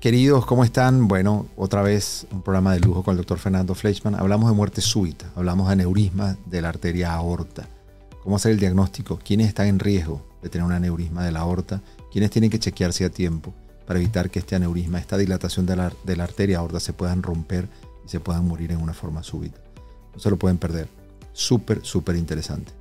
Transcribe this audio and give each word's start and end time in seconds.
Queridos, 0.00 0.44
¿cómo 0.44 0.62
están? 0.62 1.08
Bueno, 1.08 1.46
otra 1.56 1.80
vez 1.80 2.26
un 2.30 2.42
programa 2.42 2.74
de 2.74 2.80
lujo 2.80 3.02
con 3.02 3.12
el 3.12 3.16
doctor 3.16 3.38
Fernando 3.38 3.74
Fleischmann. 3.74 4.14
Hablamos 4.14 4.50
de 4.50 4.54
muerte 4.54 4.82
súbita, 4.82 5.26
hablamos 5.34 5.68
de 5.68 5.72
aneurisma 5.72 6.36
de 6.44 6.60
la 6.60 6.68
arteria 6.68 7.14
aorta. 7.14 7.66
¿Cómo 8.22 8.36
hacer 8.36 8.52
el 8.52 8.58
diagnóstico? 8.58 9.18
¿Quiénes 9.24 9.48
están 9.48 9.68
en 9.68 9.78
riesgo 9.78 10.22
de 10.42 10.50
tener 10.50 10.66
un 10.66 10.72
aneurisma 10.72 11.24
de 11.24 11.32
la 11.32 11.40
aorta? 11.40 11.80
¿Quiénes 12.12 12.30
tienen 12.30 12.50
que 12.50 12.58
chequearse 12.58 13.06
a 13.06 13.10
tiempo 13.10 13.54
para 13.86 13.98
evitar 13.98 14.30
que 14.30 14.38
este 14.38 14.54
aneurisma, 14.54 14.98
esta 14.98 15.16
dilatación 15.16 15.64
de 15.64 15.76
la, 15.76 15.92
de 16.04 16.16
la 16.16 16.24
arteria 16.24 16.58
aorta 16.58 16.78
se 16.78 16.92
puedan 16.92 17.22
romper 17.22 17.66
y 18.04 18.08
se 18.10 18.20
puedan 18.20 18.46
morir 18.46 18.72
en 18.72 18.82
una 18.82 18.92
forma 18.92 19.22
súbita? 19.22 19.58
No 20.12 20.20
se 20.20 20.28
lo 20.28 20.36
pueden 20.36 20.58
perder. 20.58 20.88
Súper, 21.32 21.80
súper 21.82 22.16
interesante. 22.16 22.72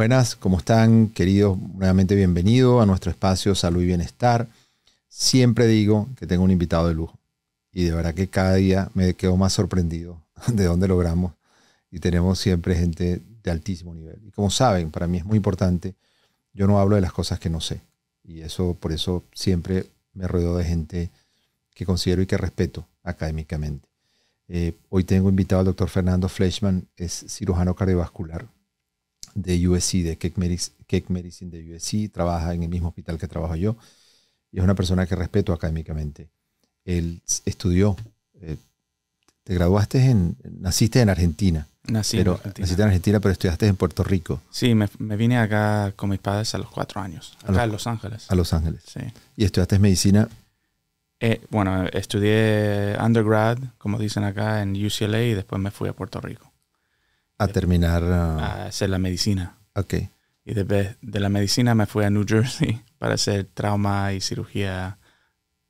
Buenas, 0.00 0.34
¿cómo 0.34 0.56
están 0.56 1.08
queridos? 1.08 1.58
Nuevamente 1.58 2.14
bienvenido 2.14 2.80
a 2.80 2.86
nuestro 2.86 3.10
espacio 3.10 3.54
Salud 3.54 3.82
y 3.82 3.84
Bienestar. 3.84 4.48
Siempre 5.10 5.66
digo 5.66 6.08
que 6.16 6.26
tengo 6.26 6.42
un 6.42 6.50
invitado 6.50 6.88
de 6.88 6.94
lujo 6.94 7.18
y 7.70 7.84
de 7.84 7.92
verdad 7.92 8.14
que 8.14 8.26
cada 8.26 8.54
día 8.54 8.90
me 8.94 9.12
quedo 9.12 9.36
más 9.36 9.52
sorprendido 9.52 10.22
de 10.54 10.64
dónde 10.64 10.88
logramos 10.88 11.34
y 11.90 11.98
tenemos 11.98 12.38
siempre 12.38 12.76
gente 12.76 13.20
de 13.42 13.50
altísimo 13.50 13.94
nivel. 13.94 14.18
Y 14.26 14.30
como 14.30 14.48
saben, 14.48 14.90
para 14.90 15.06
mí 15.06 15.18
es 15.18 15.26
muy 15.26 15.36
importante, 15.36 15.94
yo 16.54 16.66
no 16.66 16.80
hablo 16.80 16.94
de 16.96 17.02
las 17.02 17.12
cosas 17.12 17.38
que 17.38 17.50
no 17.50 17.60
sé 17.60 17.82
y 18.24 18.40
eso 18.40 18.72
por 18.80 18.92
eso 18.92 19.24
siempre 19.34 19.84
me 20.14 20.26
rodeo 20.26 20.56
de 20.56 20.64
gente 20.64 21.10
que 21.74 21.84
considero 21.84 22.22
y 22.22 22.26
que 22.26 22.38
respeto 22.38 22.86
académicamente. 23.02 23.86
Eh, 24.48 24.72
hoy 24.88 25.04
tengo 25.04 25.28
invitado 25.28 25.60
al 25.60 25.66
doctor 25.66 25.90
Fernando 25.90 26.30
Fleischmann, 26.30 26.88
es 26.96 27.26
cirujano 27.28 27.76
cardiovascular 27.76 28.48
de 29.34 29.68
USC, 29.68 29.94
de 30.02 30.16
Keck 30.18 30.36
Medicine, 31.08 31.50
de 31.50 31.74
USC, 31.76 32.10
trabaja 32.12 32.54
en 32.54 32.62
el 32.62 32.68
mismo 32.68 32.88
hospital 32.88 33.18
que 33.18 33.28
trabajo 33.28 33.54
yo 33.56 33.76
y 34.52 34.58
es 34.58 34.64
una 34.64 34.74
persona 34.74 35.06
que 35.06 35.14
respeto 35.16 35.52
académicamente. 35.52 36.28
Él 36.84 37.20
estudió, 37.44 37.96
eh, 38.40 38.56
te 39.44 39.54
graduaste 39.54 39.98
en, 40.10 40.36
naciste 40.58 41.00
en 41.00 41.08
Argentina. 41.10 41.66
Nací 41.84 42.16
pero, 42.18 42.32
en 42.32 42.36
Argentina. 42.38 42.64
Naciste 42.64 42.82
en 42.82 42.88
Argentina, 42.88 43.20
pero 43.20 43.32
estudiaste 43.32 43.66
en 43.66 43.76
Puerto 43.76 44.02
Rico, 44.02 44.40
Sí, 44.50 44.74
me, 44.74 44.88
me 44.98 45.16
vine 45.16 45.38
acá 45.38 45.92
con 45.96 46.10
mis 46.10 46.18
padres 46.20 46.54
a 46.54 46.58
los 46.58 46.68
cuatro 46.70 47.00
años, 47.00 47.36
A 47.44 47.52
acá 47.52 47.52
los- 47.52 47.64
en 47.64 47.72
Los 47.72 47.86
Ángeles. 47.86 48.30
a 48.30 48.34
Los 48.34 48.52
Ángeles. 48.52 48.82
Sí. 48.86 49.00
Y 49.36 49.44
estudiaste 49.44 49.78
medicina. 49.78 50.28
Eh, 51.20 51.40
bueno, 51.50 51.86
estudié 51.92 52.96
undergrad, 53.02 53.58
como 53.78 53.98
dicen 53.98 54.24
acá, 54.24 54.62
en 54.62 54.72
UCLA 54.72 55.22
y 55.22 55.34
después 55.34 55.60
me 55.60 55.70
fui 55.70 55.88
a 55.88 55.92
Puerto 55.92 56.20
Rico 56.20 56.49
a 57.44 57.48
terminar. 57.48 58.04
ah, 58.04 58.38
a 58.38 58.66
hacer 58.66 58.90
la 58.90 58.98
medicina. 58.98 59.58
ok. 59.74 59.94
Y 60.44 60.54
de, 60.54 60.96
de 61.00 61.20
la 61.20 61.28
medicina 61.28 61.74
me 61.74 61.86
fui 61.86 62.04
a 62.04 62.10
New 62.10 62.24
Jersey 62.26 62.82
para 62.98 63.14
hacer 63.14 63.44
trauma 63.52 64.12
y 64.12 64.20
cirugía, 64.20 64.98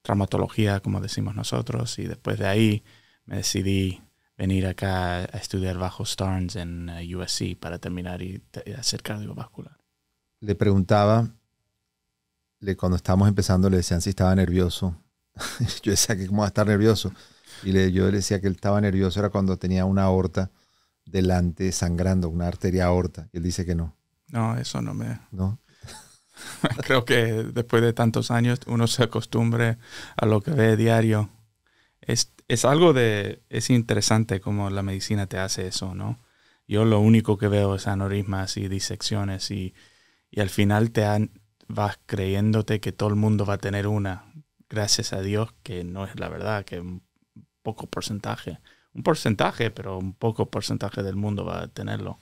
traumatología, 0.02 0.80
como 0.80 1.00
decimos 1.00 1.34
nosotros. 1.34 1.98
Y 1.98 2.06
después 2.06 2.38
de 2.38 2.46
ahí 2.46 2.84
me 3.24 3.36
decidí 3.36 4.00
venir 4.38 4.66
acá 4.66 5.18
a 5.18 5.24
estudiar 5.24 5.76
bajo 5.76 6.06
Starnes 6.06 6.56
en 6.56 6.88
eh, 6.88 7.14
USC 7.14 7.58
para 7.58 7.78
terminar 7.78 8.22
y, 8.22 8.42
y 8.64 8.72
hacer 8.72 9.02
cardiovascular. 9.02 9.76
Le 10.40 10.54
preguntaba, 10.54 11.28
le, 12.60 12.76
cuando 12.76 12.96
estábamos 12.96 13.28
empezando, 13.28 13.68
le 13.68 13.78
decían 13.78 14.00
si 14.00 14.10
estaba 14.10 14.34
nervioso. 14.34 14.96
yo 15.82 15.90
decía 15.90 16.16
que 16.16 16.26
cómo 16.26 16.40
va 16.40 16.46
a 16.46 16.48
estar 16.48 16.66
nervioso. 16.66 17.12
Y 17.62 17.72
le, 17.72 17.92
yo 17.92 18.06
le 18.06 18.18
decía 18.18 18.40
que 18.40 18.46
él 18.46 18.54
estaba 18.54 18.80
nervioso 18.80 19.20
era 19.20 19.28
cuando 19.28 19.58
tenía 19.58 19.84
una 19.84 20.04
aorta 20.04 20.50
delante 21.10 21.72
sangrando, 21.72 22.28
una 22.28 22.48
arteria 22.48 22.86
aorta. 22.86 23.28
Y 23.32 23.38
él 23.38 23.42
dice 23.44 23.66
que 23.66 23.74
no, 23.74 23.96
No, 24.28 24.56
eso 24.56 24.80
no 24.82 24.94
me, 24.94 25.20
¿no? 25.32 25.60
Creo 26.84 27.04
que 27.04 27.14
después 27.52 27.82
de 27.82 27.92
tantos 27.92 28.30
años 28.30 28.60
uno 28.66 28.86
se 28.86 29.02
acostumbre 29.04 29.78
a 30.16 30.26
lo 30.26 30.40
que 30.40 30.50
ve 30.52 30.76
diario. 30.76 31.30
Es, 32.02 32.32
es 32.48 32.64
algo 32.64 32.92
de... 32.92 33.42
Es 33.50 33.70
interesante 33.70 34.40
cómo 34.40 34.70
la 34.70 34.82
medicina 34.82 35.26
te 35.26 35.38
hace 35.38 35.66
eso, 35.68 35.94
¿no? 35.94 36.20
Yo 36.68 36.84
lo 36.84 37.00
único 37.00 37.38
que 37.38 37.48
veo 37.48 37.76
es 37.76 37.86
aneurismas 37.88 38.56
y 38.56 38.68
disecciones 38.68 39.50
y, 39.50 39.74
y 40.30 40.40
al 40.40 40.50
final 40.50 40.92
te 40.92 41.04
han- 41.06 41.32
vas 41.68 41.98
creyéndote 42.06 42.80
que 42.80 42.92
todo 42.92 43.10
el 43.10 43.16
mundo 43.16 43.46
va 43.46 43.54
a 43.54 43.58
tener 43.58 43.86
una. 43.88 44.32
Gracias 44.70 45.12
a 45.12 45.22
Dios 45.22 45.54
que 45.62 45.84
no 45.84 46.04
es 46.06 46.18
la 46.20 46.28
verdad, 46.28 46.64
que 46.64 46.80
un 46.80 47.02
poco 47.62 47.88
porcentaje. 47.88 48.60
Un 48.92 49.02
porcentaje, 49.02 49.70
pero 49.70 49.98
un 49.98 50.14
poco 50.14 50.50
porcentaje 50.50 51.02
del 51.02 51.16
mundo 51.16 51.44
va 51.44 51.62
a 51.62 51.68
tenerlo. 51.68 52.18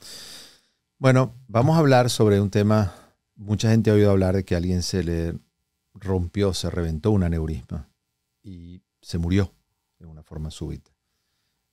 Bueno, 0.98 1.34
vamos 1.46 1.76
a 1.76 1.80
hablar 1.80 2.10
sobre 2.10 2.40
un 2.40 2.50
tema. 2.50 2.94
Mucha 3.36 3.70
gente 3.70 3.90
ha 3.90 3.94
oído 3.94 4.10
hablar 4.10 4.34
de 4.34 4.44
que 4.44 4.54
a 4.54 4.58
alguien 4.58 4.82
se 4.82 5.02
le 5.02 5.38
rompió, 5.94 6.52
se 6.54 6.70
reventó 6.70 7.10
un 7.10 7.22
aneurisma 7.22 7.88
y 8.42 8.82
se 9.00 9.18
murió 9.18 9.52
de 9.98 10.06
una 10.06 10.22
forma 10.22 10.50
súbita. 10.50 10.90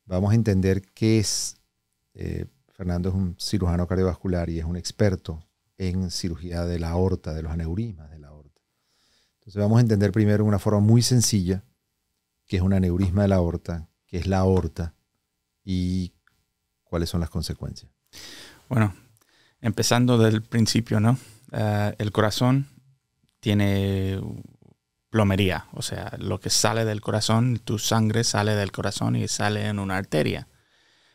Vamos 0.05 0.31
a 0.31 0.35
entender 0.35 0.81
qué 0.93 1.19
es. 1.19 1.57
eh, 2.13 2.45
Fernando 2.75 3.07
es 3.09 3.15
un 3.15 3.37
cirujano 3.39 3.87
cardiovascular 3.87 4.49
y 4.49 4.59
es 4.59 4.65
un 4.65 4.75
experto 4.75 5.41
en 5.77 6.11
cirugía 6.11 6.65
de 6.65 6.77
la 6.77 6.89
aorta, 6.89 7.33
de 7.33 7.41
los 7.41 7.51
aneurismas 7.51 8.09
de 8.11 8.19
la 8.19 8.27
aorta. 8.27 8.61
Entonces 9.35 9.61
vamos 9.61 9.77
a 9.77 9.81
entender 9.81 10.11
primero 10.11 10.43
de 10.43 10.49
una 10.49 10.59
forma 10.59 10.81
muy 10.81 11.01
sencilla 11.01 11.63
qué 12.45 12.57
es 12.57 12.61
un 12.61 12.73
aneurisma 12.73 13.23
de 13.23 13.27
la 13.29 13.37
aorta, 13.37 13.87
es 14.17 14.27
la 14.27 14.39
aorta 14.39 14.93
y 15.63 16.13
cuáles 16.83 17.09
son 17.09 17.19
las 17.19 17.29
consecuencias. 17.29 17.91
Bueno, 18.69 18.95
empezando 19.61 20.17
del 20.17 20.41
principio, 20.41 20.99
¿no? 20.99 21.17
Eh, 21.51 21.95
el 21.97 22.11
corazón 22.11 22.67
tiene 23.39 24.19
plomería, 25.09 25.67
o 25.71 25.81
sea, 25.81 26.13
lo 26.19 26.39
que 26.39 26.49
sale 26.49 26.83
del 26.83 27.01
corazón, 27.01 27.59
tu 27.63 27.79
sangre 27.79 28.23
sale 28.23 28.55
del 28.55 28.71
corazón 28.71 29.15
y 29.15 29.27
sale 29.27 29.67
en 29.67 29.79
una 29.79 29.97
arteria. 29.97 30.47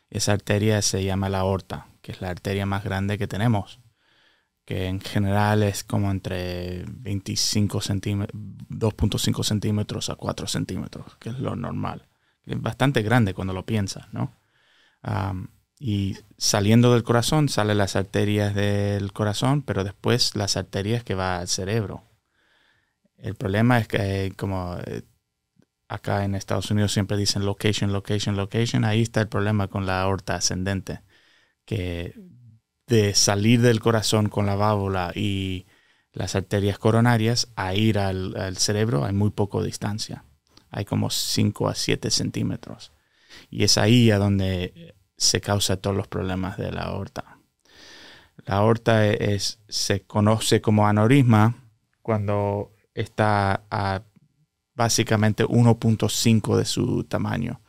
Esa 0.09 0.33
arteria 0.33 0.81
se 0.81 1.03
llama 1.03 1.29
la 1.29 1.39
aorta, 1.39 1.87
que 2.01 2.11
es 2.11 2.21
la 2.21 2.29
arteria 2.29 2.65
más 2.65 2.83
grande 2.83 3.17
que 3.17 3.27
tenemos, 3.27 3.79
que 4.65 4.87
en 4.87 5.01
general 5.01 5.63
es 5.63 5.83
como 5.83 6.09
entre 6.09 6.83
25 6.87 7.81
centímetros, 7.81 8.41
2.5 8.69 9.43
centímetros 9.43 10.09
a 10.09 10.15
4 10.15 10.47
centímetros, 10.47 11.17
que 11.17 11.29
es 11.29 11.39
lo 11.39 11.55
normal. 11.55 12.07
Bastante 12.45 13.01
grande 13.01 13.33
cuando 13.33 13.53
lo 13.53 13.65
piensas, 13.65 14.11
¿no? 14.13 14.35
Y 15.79 16.15
saliendo 16.37 16.93
del 16.93 17.01
corazón 17.01 17.49
salen 17.49 17.79
las 17.79 17.95
arterias 17.95 18.53
del 18.53 19.13
corazón, 19.13 19.63
pero 19.63 19.83
después 19.83 20.35
las 20.35 20.55
arterias 20.55 21.03
que 21.03 21.15
va 21.15 21.39
al 21.39 21.47
cerebro. 21.47 22.03
El 23.17 23.33
problema 23.33 23.79
es 23.79 23.87
que 23.87 24.31
como 24.37 24.77
eh, 24.85 25.01
acá 25.87 26.23
en 26.23 26.35
Estados 26.35 26.69
Unidos 26.69 26.91
siempre 26.91 27.17
dicen 27.17 27.45
location, 27.45 27.93
location, 27.93 28.35
location, 28.35 28.85
ahí 28.85 29.01
está 29.01 29.21
el 29.21 29.27
problema 29.27 29.69
con 29.69 29.87
la 29.87 30.01
aorta 30.01 30.35
ascendente, 30.35 31.01
que 31.65 32.13
de 32.85 33.15
salir 33.15 33.61
del 33.61 33.79
corazón 33.79 34.29
con 34.29 34.45
la 34.45 34.55
válvula 34.55 35.11
y 35.15 35.65
las 36.13 36.35
arterias 36.35 36.77
coronarias 36.77 37.51
a 37.55 37.73
ir 37.73 37.97
al, 37.97 38.35
al 38.37 38.57
cerebro 38.57 39.03
hay 39.03 39.13
muy 39.13 39.31
poco 39.31 39.63
distancia. 39.63 40.25
Hay 40.71 40.85
como 40.85 41.09
5 41.09 41.69
a 41.69 41.75
7 41.75 42.09
centímetros. 42.09 42.91
Y 43.49 43.63
es 43.63 43.77
ahí 43.77 44.09
a 44.09 44.17
donde 44.17 44.95
se 45.17 45.41
causa 45.41 45.77
todos 45.77 45.95
los 45.95 46.07
problemas 46.07 46.57
de 46.57 46.71
la 46.71 46.83
aorta. 46.83 47.37
La 48.45 48.55
aorta 48.55 49.05
es, 49.05 49.59
se 49.67 50.01
conoce 50.01 50.61
como 50.61 50.87
aneurisma 50.87 51.55
cuando 52.01 52.73
está 52.93 53.63
a 53.69 54.01
básicamente 54.73 55.45
1.5 55.45 56.57
de 56.57 56.65
su 56.65 57.03
tamaño. 57.03 57.61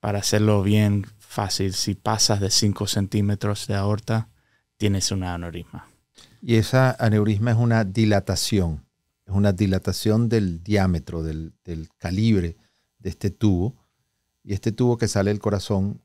Para 0.00 0.20
hacerlo 0.20 0.62
bien 0.62 1.06
fácil, 1.18 1.74
si 1.74 1.94
pasas 1.94 2.40
de 2.40 2.50
5 2.50 2.86
centímetros 2.86 3.66
de 3.66 3.74
aorta, 3.74 4.28
tienes 4.78 5.10
una 5.12 5.34
aneurisma. 5.34 5.88
Y 6.40 6.56
esa 6.56 6.96
aneurisma 6.98 7.50
es 7.50 7.58
una 7.58 7.84
dilatación, 7.84 8.86
es 9.30 9.36
una 9.36 9.52
dilatación 9.52 10.28
del 10.28 10.62
diámetro, 10.62 11.22
del, 11.22 11.54
del 11.64 11.88
calibre 11.96 12.56
de 12.98 13.10
este 13.10 13.30
tubo. 13.30 13.76
Y 14.42 14.54
este 14.54 14.72
tubo 14.72 14.98
que 14.98 15.08
sale 15.08 15.30
del 15.30 15.38
corazón 15.38 16.02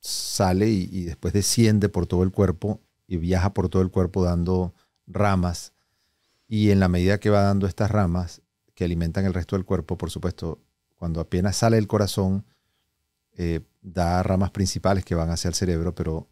sale 0.00 0.68
y, 0.68 1.04
después 1.04 1.34
desciende 1.34 1.88
por 1.88 2.06
todo 2.06 2.22
el 2.22 2.30
cuerpo 2.30 2.80
y 3.06 3.16
viaja 3.16 3.52
por 3.52 3.68
todo 3.68 3.82
el 3.82 3.90
cuerpo 3.90 4.24
dando 4.24 4.74
ramas. 5.06 5.72
Y 6.46 6.70
en 6.70 6.80
la 6.80 6.88
medida 6.88 7.18
que 7.18 7.30
va 7.30 7.42
dando 7.42 7.66
estas 7.66 7.90
ramas 7.90 8.40
que 8.74 8.84
alimentan 8.84 9.26
el 9.26 9.34
resto 9.34 9.56
del 9.56 9.64
cuerpo, 9.64 9.98
por 9.98 10.10
supuesto, 10.10 10.62
cuando 10.94 11.20
apenas 11.20 11.56
sale 11.56 11.76
del 11.76 11.86
corazón, 11.86 12.46
eh, 13.32 13.60
da 13.82 14.22
ramas 14.22 14.52
principales 14.52 15.04
que 15.04 15.14
van 15.14 15.30
hacia 15.30 15.48
el 15.48 15.54
cerebro, 15.54 15.94
pero 15.94 16.28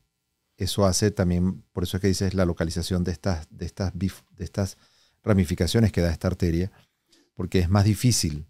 eso 0.57 0.87
hace 0.87 1.11
también, 1.11 1.63
por 1.73 1.83
eso 1.83 1.97
es 1.97 2.01
que 2.01 2.09
dices 2.09 2.35
la 2.35 2.47
localización 2.47 3.05
de 3.05 3.13
estas, 3.13 3.49
de 3.51 3.67
estas 4.39 4.79
ramificaciones 5.27 5.93
que 5.93 6.01
da 6.01 6.11
esta 6.11 6.29
arteria, 6.29 6.73
porque 7.35 7.59
es 7.59 7.69
más 7.69 7.85
difícil 7.85 8.47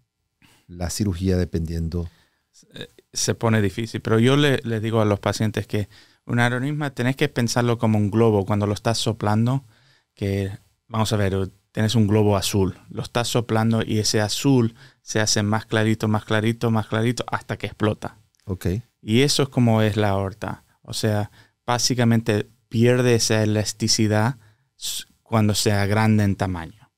la 0.67 0.89
cirugía 0.89 1.35
dependiendo. 1.35 2.09
Se 3.11 3.35
pone 3.35 3.61
difícil, 3.61 4.01
pero 4.01 4.19
yo 4.19 4.37
le, 4.37 4.59
le 4.63 4.79
digo 4.79 5.01
a 5.01 5.05
los 5.05 5.19
pacientes 5.19 5.67
que 5.67 5.89
un 6.25 6.39
aneurisma 6.39 6.91
tenés 6.91 7.15
que 7.15 7.29
pensarlo 7.29 7.77
como 7.77 7.97
un 7.97 8.11
globo 8.11 8.45
cuando 8.45 8.67
lo 8.67 8.73
estás 8.73 8.97
soplando, 8.97 9.65
que 10.13 10.51
vamos 10.87 11.11
a 11.13 11.17
ver, 11.17 11.51
tienes 11.71 11.95
un 11.95 12.07
globo 12.07 12.37
azul, 12.37 12.77
lo 12.89 13.01
estás 13.01 13.27
soplando 13.27 13.81
y 13.85 13.99
ese 13.99 14.21
azul 14.21 14.75
se 15.01 15.19
hace 15.19 15.43
más 15.43 15.65
clarito, 15.65 16.07
más 16.07 16.25
clarito, 16.25 16.69
más 16.69 16.87
clarito 16.87 17.23
hasta 17.27 17.57
que 17.57 17.67
explota. 17.67 18.17
Ok. 18.45 18.67
Y 19.01 19.21
eso 19.21 19.43
es 19.43 19.49
como 19.49 19.81
es 19.81 19.95
la 19.95 20.09
aorta. 20.09 20.63
O 20.81 20.93
sea, 20.93 21.31
básicamente 21.65 22.49
pierde 22.69 23.15
esa 23.15 23.41
elasticidad 23.43 24.37
cuando 25.27 25.53
sea 25.53 25.85
grande 25.85 26.23
en 26.23 26.35
tamaño. 26.35 26.89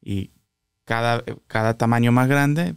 Y 0.00 0.32
cada, 0.84 1.24
cada 1.46 1.78
tamaño 1.78 2.12
más 2.12 2.28
grande, 2.28 2.76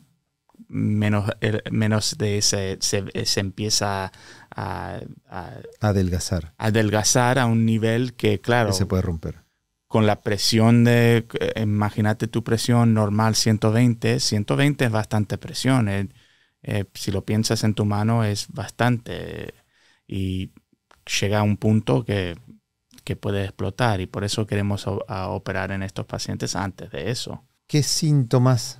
menos, 0.69 1.30
menos 1.72 2.18
de 2.18 2.38
ese 2.38 2.78
se, 2.80 3.39
empieza 3.39 4.12
a, 4.56 5.00
adelgazar. 5.81 6.54
adelgazar 6.57 7.38
a 7.38 7.45
un 7.45 7.66
nivel 7.66 8.13
que, 8.13 8.39
claro, 8.39 8.72
se 8.72 8.86
puede 8.86 9.01
romper. 9.01 9.44
Con 9.88 10.06
la 10.06 10.22
presión 10.22 10.84
de, 10.84 11.28
eh, 11.40 11.62
imagínate 11.62 12.28
tu 12.28 12.44
presión 12.44 12.94
normal 12.94 13.36
120, 13.36 14.19
120 14.19 14.86
es 14.86 14.92
bastante 14.92 15.38
presión. 15.38 15.88
Eh, 15.88 16.10
eh, 16.63 16.86
si 16.94 17.12
lo 17.12 17.24
piensas 17.24 17.63
en 17.63 17.74
tu 17.74 17.86
mano 17.86 18.24
es 18.24 18.48
bastante. 18.50 19.54
Y 20.06 20.51
llega 21.22 21.40
a 21.40 21.44
un 21.44 21.57
punto 21.57 22.04
que, 22.04 22.36
puede 23.15 23.44
explotar 23.44 24.01
y 24.01 24.07
por 24.07 24.24
eso 24.24 24.45
queremos 24.45 24.86
operar 24.88 25.71
en 25.71 25.83
estos 25.83 26.06
pacientes 26.06 26.56
antes 26.56 26.92
de 26.92 27.09
eso. 27.12 27.44
¿Qué 27.68 27.83
síntomas 27.83 28.80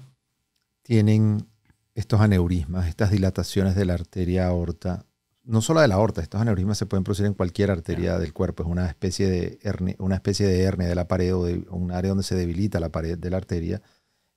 tienen 0.82 1.48
estos 1.96 2.22
aneurismas, 2.22 2.88
estas 2.88 3.12
dilataciones 3.12 3.76
de 3.76 3.86
la 3.86 3.94
arteria 3.94 4.48
aorta? 4.48 5.06
No 5.44 5.62
solo 5.62 5.82
de 5.82 5.88
la 5.88 5.96
aorta, 5.96 6.22
estos 6.22 6.42
aneurismas 6.42 6.78
se 6.78 6.86
pueden 6.86 7.04
producir 7.04 7.26
en 7.26 7.34
cualquier 7.34 7.72
arteria 7.72 8.18
del 8.18 8.34
cuerpo, 8.34 8.64
es 8.64 8.70
una 8.70 8.88
especie 8.88 9.30
de 9.30 9.60
hernia, 9.64 9.96
una 10.00 10.16
especie 10.16 10.46
de 10.46 10.62
hernia 10.62 10.88
de 10.88 10.96
la 10.96 11.08
pared 11.08 11.34
o 11.34 11.46
de 11.46 11.66
un 11.70 11.92
área 11.92 12.10
donde 12.10 12.24
se 12.24 12.36
debilita 12.36 12.80
la 12.80 12.90
pared 12.90 13.18
de 13.18 13.30
la 13.30 13.38
arteria 13.38 13.82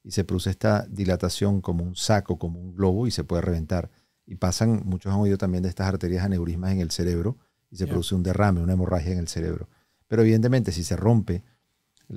y 0.02 0.12
se 0.12 0.24
produce 0.24 0.50
esta 0.50 0.86
dilatación 0.88 1.60
como 1.60 1.84
un 1.84 1.96
saco, 1.96 2.38
como 2.38 2.60
un 2.60 2.74
globo 2.74 3.06
y 3.06 3.10
se 3.10 3.24
puede 3.24 3.42
reventar. 3.42 3.90
Y 4.24 4.36
pasan, 4.36 4.82
muchos 4.84 5.12
han 5.12 5.20
oído 5.20 5.36
también 5.36 5.62
de 5.62 5.68
estas 5.68 5.88
arterias 5.88 6.24
aneurismas 6.24 6.72
en 6.72 6.80
el 6.80 6.90
cerebro, 6.90 7.36
y 7.70 7.76
se 7.76 7.86
produce 7.86 8.14
un 8.14 8.22
derrame, 8.22 8.60
una 8.60 8.72
hemorragia 8.72 9.12
en 9.12 9.18
el 9.18 9.28
cerebro. 9.28 9.68
Pero 10.10 10.22
evidentemente 10.22 10.72
si 10.72 10.82
se 10.82 10.96
rompe 10.96 11.44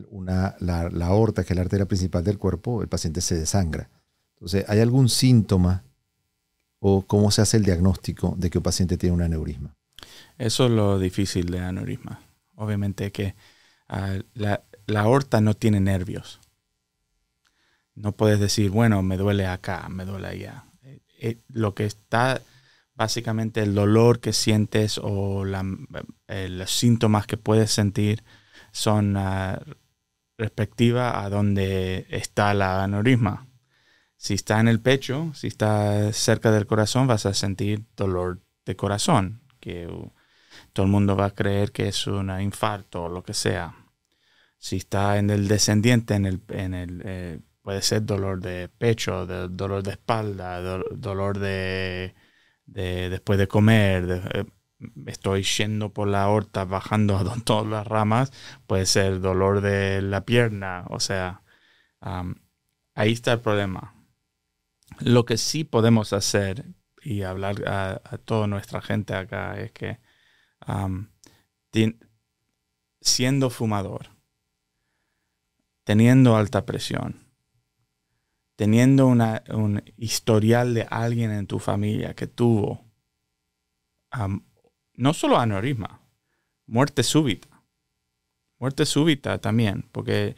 una, 0.09 0.55
la, 0.59 1.05
aorta, 1.05 1.43
que 1.43 1.53
es 1.53 1.55
la 1.55 1.61
arteria 1.61 1.85
principal 1.85 2.23
del 2.23 2.39
cuerpo, 2.39 2.81
el 2.81 2.87
paciente 2.87 3.21
se 3.21 3.35
desangra. 3.35 3.87
Entonces, 4.33 4.65
¿hay 4.67 4.79
algún 4.79 5.09
síntoma 5.09 5.83
o 6.79 7.03
cómo 7.05 7.29
se 7.29 7.43
hace 7.43 7.57
el 7.57 7.63
diagnóstico 7.63 8.33
de 8.35 8.49
que 8.49 8.57
un 8.57 8.63
paciente 8.63 8.97
tiene 8.97 9.13
un 9.15 9.21
aneurisma? 9.21 9.75
Eso 10.39 10.65
es 10.65 10.71
lo 10.71 10.97
difícil 10.97 11.51
de 11.51 11.59
aneurisma. 11.59 12.19
Obviamente 12.55 13.11
que 13.11 13.35
ah, 13.87 14.17
la, 14.33 14.63
la 14.87 15.01
aorta 15.01 15.39
no 15.39 15.53
tiene 15.53 15.79
nervios. 15.79 16.39
No 17.93 18.13
puedes 18.13 18.39
decir, 18.39 18.71
bueno, 18.71 19.03
me 19.03 19.17
duele 19.17 19.45
acá, 19.45 19.87
me 19.89 20.03
duele 20.03 20.29
allá. 20.29 20.65
Eh, 20.81 20.99
eh, 21.19 21.37
lo 21.47 21.75
que 21.75 21.85
está 21.85 22.41
básicamente 22.95 23.61
el 23.61 23.75
dolor 23.75 24.19
que 24.19 24.33
sientes 24.33 24.99
o 25.01 25.45
eh, 26.27 26.49
los 26.49 26.71
síntomas 26.71 27.27
que 27.27 27.37
puedes 27.37 27.71
sentir 27.71 28.23
son 28.71 29.17
uh, 29.17 29.57
respectiva 30.37 31.23
a 31.23 31.29
donde 31.29 32.05
está 32.09 32.53
la 32.53 32.83
aneurisma. 32.83 33.47
Si 34.17 34.35
está 34.35 34.59
en 34.59 34.67
el 34.67 34.79
pecho, 34.79 35.31
si 35.33 35.47
está 35.47 36.13
cerca 36.13 36.51
del 36.51 36.65
corazón, 36.65 37.07
vas 37.07 37.25
a 37.25 37.33
sentir 37.33 37.85
dolor 37.95 38.41
de 38.65 38.75
corazón, 38.75 39.41
que 39.59 39.87
todo 40.71 40.85
el 40.85 40.91
mundo 40.91 41.15
va 41.15 41.25
a 41.25 41.35
creer 41.35 41.71
que 41.71 41.89
es 41.89 42.07
un 42.07 42.29
infarto 42.39 43.03
o 43.03 43.09
lo 43.09 43.23
que 43.23 43.33
sea. 43.33 43.75
Si 44.57 44.77
está 44.77 45.17
en 45.17 45.29
el 45.29 45.47
descendiente, 45.47 46.13
en 46.15 46.25
el, 46.25 46.41
en 46.49 46.73
el 46.73 47.01
eh, 47.03 47.39
puede 47.61 47.81
ser 47.81 48.05
dolor 48.05 48.39
de 48.39 48.69
pecho, 48.69 49.25
dolor 49.25 49.83
de 49.83 49.91
espalda, 49.91 50.61
dolor 50.61 51.39
de 51.39 52.15
de, 52.73 53.09
después 53.09 53.39
de 53.39 53.47
comer, 53.47 54.23
eh, 54.33 54.45
estoy 55.05 55.43
yendo 55.43 55.93
por 55.93 56.07
la 56.07 56.27
horta, 56.29 56.65
bajando 56.65 57.17
a 57.17 57.35
todas 57.43 57.67
las 57.67 57.87
ramas, 57.87 58.31
puede 58.67 58.85
ser 58.85 59.21
dolor 59.21 59.61
de 59.61 60.01
la 60.01 60.25
pierna, 60.25 60.85
o 60.89 60.99
sea, 60.99 61.41
ahí 62.95 63.11
está 63.13 63.33
el 63.33 63.41
problema. 63.41 63.95
Lo 64.99 65.25
que 65.25 65.37
sí 65.37 65.63
podemos 65.63 66.13
hacer 66.13 66.65
y 67.01 67.23
hablar 67.23 67.67
a, 67.67 68.17
toda 68.25 68.47
nuestra 68.47 68.81
gente 68.81 69.15
acá 69.15 69.59
es 69.59 69.71
que 69.71 69.99
siendo 73.01 73.49
fumador, 73.49 74.09
teniendo 75.83 76.35
alta 76.37 76.65
presión, 76.65 77.22
teniendo 78.55 79.07
una, 79.07 79.43
un 79.49 79.83
historial 79.97 80.73
de 80.73 80.87
alguien 80.89 81.31
en 81.31 81.47
tu 81.47 81.59
familia 81.59 82.13
que 82.13 82.27
tuvo 82.27 82.83
no 84.95 85.13
solo 85.13 85.39
aneurisma, 85.39 86.01
muerte 86.67 87.03
súbita. 87.03 87.47
Muerte 88.59 88.85
súbita 88.85 89.39
también, 89.39 89.85
porque 89.91 90.35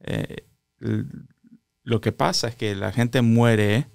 eh, 0.00 0.46
lo 1.82 2.00
que 2.00 2.12
pasa 2.12 2.48
es 2.48 2.56
que 2.56 2.74
la 2.74 2.92
gente 2.92 3.22
muere 3.22 3.86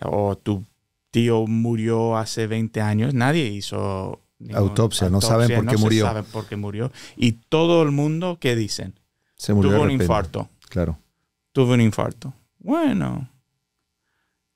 o 0.00 0.36
tu 0.36 0.64
tío 1.10 1.46
murió 1.46 2.16
hace 2.16 2.46
20 2.46 2.80
años, 2.80 3.14
nadie 3.14 3.44
hizo 3.44 4.22
autopsia, 4.54 5.08
no 5.10 5.20
saben 5.20 5.54
por 5.54 5.66
qué 5.66 5.76
murió. 5.76 6.06
saben 6.06 6.24
por 6.24 6.46
qué 6.46 6.56
murió. 6.56 6.90
Y 7.16 7.32
todo 7.32 7.82
el 7.82 7.92
mundo, 7.92 8.38
¿qué 8.40 8.56
dicen? 8.56 8.98
Se 9.36 9.54
murió 9.54 9.72
Tuvo 9.72 9.82
un 9.82 9.90
infarto. 9.90 10.48
Claro. 10.68 10.98
Tuvo 11.52 11.74
un 11.74 11.80
infarto. 11.80 12.32
Bueno, 12.62 13.28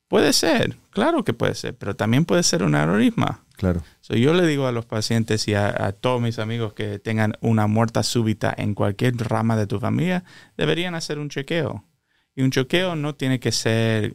puede 0.08 0.32
ser, 0.32 0.76
claro 0.90 1.24
que 1.24 1.32
puede 1.32 1.54
ser, 1.54 1.76
pero 1.76 1.96
también 1.96 2.24
puede 2.24 2.44
ser 2.44 2.62
un 2.62 2.74
aneurisma. 2.74 3.42
Claro. 3.56 3.82
yo 4.08 4.34
le 4.34 4.46
digo 4.46 4.66
a 4.66 4.72
los 4.72 4.84
pacientes 4.84 5.48
y 5.48 5.54
a, 5.54 5.92
todos 5.92 6.20
mis 6.20 6.38
amigos 6.38 6.74
que 6.74 6.98
tengan 6.98 7.38
una 7.40 7.66
muerta 7.66 8.02
súbita 8.02 8.54
en 8.56 8.74
cualquier 8.74 9.16
rama 9.16 9.56
de 9.56 9.66
tu 9.66 9.80
familia, 9.80 10.24
deberían 10.56 10.94
hacer 10.94 11.18
un 11.18 11.30
chequeo. 11.30 11.84
Y 12.34 12.42
un 12.42 12.50
chequeo 12.50 12.96
no 12.96 13.14
tiene 13.14 13.40
que 13.40 13.52
ser 13.52 14.14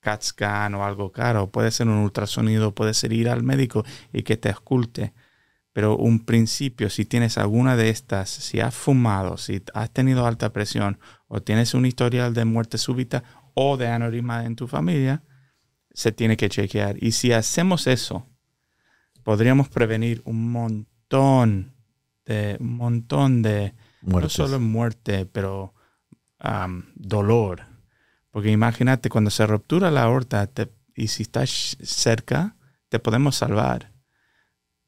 CAT 0.00 0.22
scan 0.22 0.74
o 0.74 0.84
algo 0.84 1.10
caro, 1.10 1.50
puede 1.50 1.70
ser 1.70 1.88
un 1.88 1.94
ultrasonido, 1.94 2.74
puede 2.74 2.92
ser 2.92 3.14
ir 3.14 3.30
al 3.30 3.42
médico 3.42 3.84
y 4.12 4.22
que 4.22 4.36
te 4.36 4.50
esculte. 4.50 5.14
Pero 5.72 5.96
un 5.96 6.24
principio, 6.24 6.90
si 6.90 7.04
tienes 7.04 7.38
alguna 7.38 7.76
de 7.76 7.90
estas, 7.90 8.28
si 8.28 8.60
has 8.60 8.74
fumado, 8.74 9.36
si 9.36 9.62
has 9.72 9.90
tenido 9.90 10.26
alta 10.26 10.52
presión 10.52 10.98
o 11.28 11.40
tienes 11.40 11.74
un 11.74 11.86
historial 11.86 12.34
de 12.34 12.44
muerte 12.44 12.76
súbita 12.76 13.22
o 13.54 13.76
de 13.76 13.86
aneurisma 13.86 14.44
en 14.44 14.56
tu 14.56 14.66
familia, 14.66 15.22
se 15.92 16.12
tiene 16.12 16.36
que 16.36 16.48
chequear. 16.48 17.02
Y 17.02 17.12
si 17.12 17.32
hacemos 17.32 17.86
eso, 17.86 18.26
podríamos 19.22 19.68
prevenir 19.68 20.22
un 20.24 20.50
montón 20.50 21.74
de, 22.24 22.56
un 22.60 22.76
montón 22.76 23.42
de, 23.42 23.74
no 24.02 24.28
solo 24.28 24.58
muerte, 24.60 25.26
pero 25.26 25.74
dolor. 26.94 27.66
Porque 28.30 28.50
imagínate, 28.50 29.08
cuando 29.08 29.30
se 29.30 29.46
ruptura 29.46 29.90
la 29.90 30.04
aorta 30.04 30.48
y 30.94 31.08
si 31.08 31.22
estás 31.22 31.76
cerca, 31.82 32.56
te 32.88 32.98
podemos 32.98 33.36
salvar. 33.36 33.92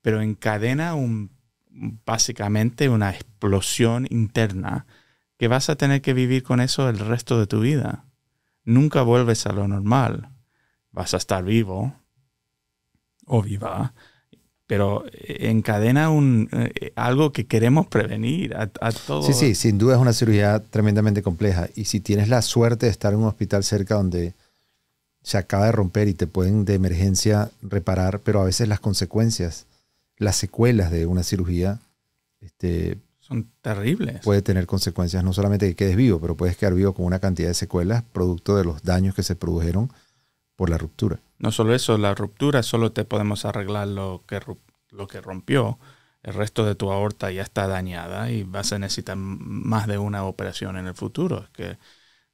Pero 0.02 0.20
encadena 0.20 0.94
un, 0.94 1.30
básicamente 2.04 2.88
una 2.88 3.10
explosión 3.10 4.06
interna 4.10 4.86
que 5.38 5.48
vas 5.48 5.70
a 5.70 5.76
tener 5.76 6.02
que 6.02 6.14
vivir 6.14 6.42
con 6.42 6.60
eso 6.60 6.88
el 6.88 6.98
resto 6.98 7.38
de 7.40 7.46
tu 7.46 7.60
vida. 7.60 8.04
Nunca 8.64 9.02
vuelves 9.02 9.46
a 9.46 9.52
lo 9.52 9.66
normal. 9.66 10.28
Vas 10.90 11.14
a 11.14 11.16
estar 11.16 11.42
vivo 11.42 11.96
o 13.26 13.42
viva, 13.42 13.94
pero 14.66 15.04
encadena 15.12 16.10
un, 16.10 16.48
eh, 16.52 16.92
algo 16.96 17.32
que 17.32 17.46
queremos 17.46 17.86
prevenir 17.86 18.54
a, 18.54 18.70
a 18.80 18.92
todos. 18.92 19.26
Sí, 19.26 19.32
sí, 19.32 19.54
sin 19.54 19.78
duda 19.78 19.94
es 19.94 20.00
una 20.00 20.12
cirugía 20.12 20.62
tremendamente 20.62 21.22
compleja. 21.22 21.68
Y 21.74 21.86
si 21.86 22.00
tienes 22.00 22.28
la 22.28 22.42
suerte 22.42 22.86
de 22.86 22.92
estar 22.92 23.12
en 23.12 23.20
un 23.20 23.26
hospital 23.26 23.64
cerca 23.64 23.94
donde 23.94 24.34
se 25.22 25.38
acaba 25.38 25.66
de 25.66 25.72
romper 25.72 26.08
y 26.08 26.14
te 26.14 26.26
pueden 26.26 26.64
de 26.64 26.74
emergencia 26.74 27.50
reparar, 27.62 28.20
pero 28.20 28.40
a 28.40 28.44
veces 28.44 28.68
las 28.68 28.80
consecuencias, 28.80 29.66
las 30.22 30.36
secuelas 30.36 30.90
de 30.90 31.06
una 31.06 31.22
cirugía, 31.22 31.80
este, 32.40 32.98
son 33.20 33.50
terribles. 33.60 34.20
Puede 34.22 34.42
tener 34.42 34.66
consecuencias, 34.66 35.22
no 35.24 35.32
solamente 35.32 35.68
que 35.68 35.76
quedes 35.76 35.96
vivo, 35.96 36.20
pero 36.20 36.36
puedes 36.36 36.56
quedar 36.56 36.74
vivo 36.74 36.92
con 36.94 37.06
una 37.06 37.18
cantidad 37.18 37.48
de 37.48 37.54
secuelas 37.54 38.02
producto 38.02 38.56
de 38.56 38.64
los 38.64 38.82
daños 38.82 39.14
que 39.14 39.22
se 39.22 39.36
produjeron 39.36 39.92
por 40.56 40.70
la 40.70 40.78
ruptura. 40.78 41.20
No 41.38 41.50
solo 41.50 41.74
eso, 41.74 41.98
la 41.98 42.14
ruptura 42.14 42.62
solo 42.62 42.92
te 42.92 43.04
podemos 43.04 43.44
arreglar 43.44 43.88
lo 43.88 44.24
que, 44.26 44.40
lo 44.90 45.06
que 45.06 45.20
rompió. 45.20 45.78
El 46.22 46.34
resto 46.34 46.64
de 46.64 46.74
tu 46.74 46.92
aorta 46.92 47.32
ya 47.32 47.42
está 47.42 47.66
dañada 47.66 48.30
y 48.30 48.44
vas 48.44 48.72
a 48.72 48.78
necesitar 48.78 49.16
más 49.16 49.88
de 49.88 49.98
una 49.98 50.24
operación 50.24 50.76
en 50.76 50.86
el 50.86 50.94
futuro. 50.94 51.48
que 51.52 51.78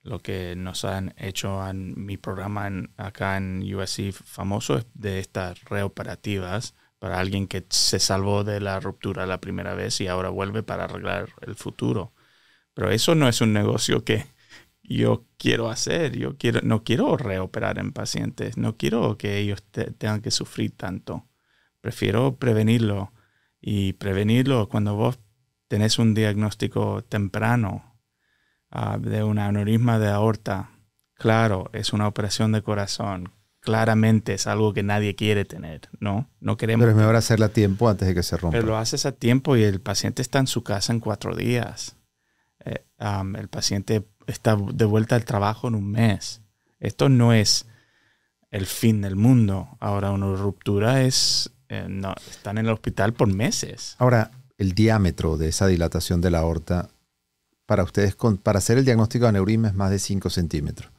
lo 0.02 0.20
que 0.20 0.54
nos 0.56 0.84
han 0.84 1.14
hecho 1.18 1.66
en 1.68 2.06
mi 2.06 2.16
programa 2.16 2.70
acá 2.96 3.36
en 3.36 3.62
USC 3.74 4.12
famoso 4.12 4.78
es 4.78 4.86
de 4.94 5.18
estas 5.18 5.62
reoperativas 5.64 6.74
para 6.98 7.18
alguien 7.20 7.46
que 7.48 7.64
se 7.70 7.98
salvó 7.98 8.44
de 8.44 8.60
la 8.60 8.80
ruptura 8.80 9.26
la 9.26 9.40
primera 9.40 9.74
vez 9.74 10.00
y 10.00 10.08
ahora 10.08 10.30
vuelve 10.30 10.62
para 10.62 10.84
arreglar 10.84 11.30
el 11.42 11.54
futuro. 11.54 12.12
Pero 12.74 12.90
eso 12.90 13.14
no 13.14 13.28
es 13.28 13.40
un 13.40 13.52
negocio 13.52 14.04
que 14.04 14.26
yo 14.82 15.26
quiero 15.36 15.68
hacer. 15.70 16.16
Yo 16.16 16.36
quiero, 16.36 16.60
no 16.62 16.84
quiero 16.84 17.16
reoperar 17.16 17.78
en 17.78 17.92
pacientes. 17.92 18.56
No 18.56 18.76
quiero 18.76 19.18
que 19.18 19.38
ellos 19.38 19.62
tengan 19.62 20.22
que 20.22 20.30
sufrir 20.30 20.76
tanto. 20.76 21.26
Prefiero 21.80 22.36
prevenirlo. 22.36 23.12
Y 23.60 23.94
prevenirlo 23.94 24.68
cuando 24.68 24.94
vos 24.94 25.18
tenés 25.68 25.98
un 25.98 26.14
diagnóstico 26.14 27.02
temprano 27.04 28.00
ah, 28.70 28.98
de 28.98 29.24
un 29.24 29.38
aneurisma 29.38 29.98
de 29.98 30.08
aorta. 30.08 30.70
Claro, 31.14 31.70
es 31.72 31.92
una 31.92 32.06
operación 32.06 32.52
de 32.52 32.62
corazón 32.62 33.32
claramente 33.60 34.34
es 34.34 34.46
algo 34.46 34.72
que 34.72 34.82
nadie 34.82 35.14
quiere 35.14 35.44
tener, 35.44 35.88
¿no? 36.00 36.30
No 36.40 36.56
queremos. 36.56 36.82
Pero 36.84 36.92
es 36.92 36.96
mejor 36.96 37.16
hacerla 37.16 37.46
a 37.46 37.50
tiempo 37.50 37.88
antes 37.88 38.08
de 38.08 38.14
que 38.14 38.22
se 38.22 38.36
rompa. 38.36 38.56
Pero 38.56 38.68
lo 38.68 38.76
haces 38.76 39.06
a 39.06 39.12
tiempo 39.12 39.56
y 39.56 39.62
el 39.62 39.80
paciente 39.80 40.22
está 40.22 40.38
en 40.38 40.46
su 40.46 40.62
casa 40.62 40.92
en 40.92 41.00
cuatro 41.00 41.34
días. 41.34 41.96
Eh, 42.64 42.84
el 43.36 43.48
paciente 43.48 44.08
está 44.26 44.56
de 44.56 44.84
vuelta 44.84 45.16
al 45.16 45.24
trabajo 45.24 45.68
en 45.68 45.74
un 45.74 45.90
mes. 45.90 46.42
Esto 46.80 47.08
no 47.08 47.32
es 47.32 47.66
el 48.50 48.66
fin 48.66 49.00
del 49.00 49.16
mundo. 49.16 49.76
Ahora, 49.80 50.12
una 50.12 50.34
ruptura 50.34 51.02
es. 51.02 51.50
Eh, 51.68 51.86
no, 51.88 52.14
están 52.30 52.56
en 52.58 52.66
el 52.66 52.72
hospital 52.72 53.12
por 53.12 53.28
meses. 53.28 53.94
Ahora, 53.98 54.30
el 54.56 54.72
diámetro 54.72 55.36
de 55.36 55.48
esa 55.48 55.66
dilatación 55.66 56.20
de 56.20 56.30
la 56.30 56.38
aorta, 56.38 56.88
para 57.66 57.82
ustedes, 57.82 58.16
para 58.42 58.58
hacer 58.58 58.78
el 58.78 58.84
diagnóstico 58.86 59.24
de 59.24 59.30
aneurisma 59.30 59.68
es 59.68 59.74
más 59.74 59.90
de 59.90 59.98
5 59.98 60.30
centímetros 60.30 60.90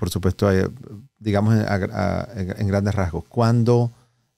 por 0.00 0.08
supuesto, 0.08 0.48
digamos 1.18 1.54
en, 1.54 2.68
grandes 2.68 2.94
rasgos. 2.94 3.24
¿Cuándo 3.28 3.92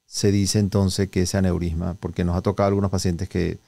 se 0.07 0.33
dice 0.33 0.59
entonces 0.59 1.09
que 1.09 1.23
ese 1.23 1.38
aneurisma? 1.38 1.95
Porque 1.95 2.25
nos 2.25 2.37
ha 2.37 2.42
tocado 2.42 2.64
a 2.64 2.69
algunos 2.71 2.90
pacientes 2.90 3.28
que 3.28 3.61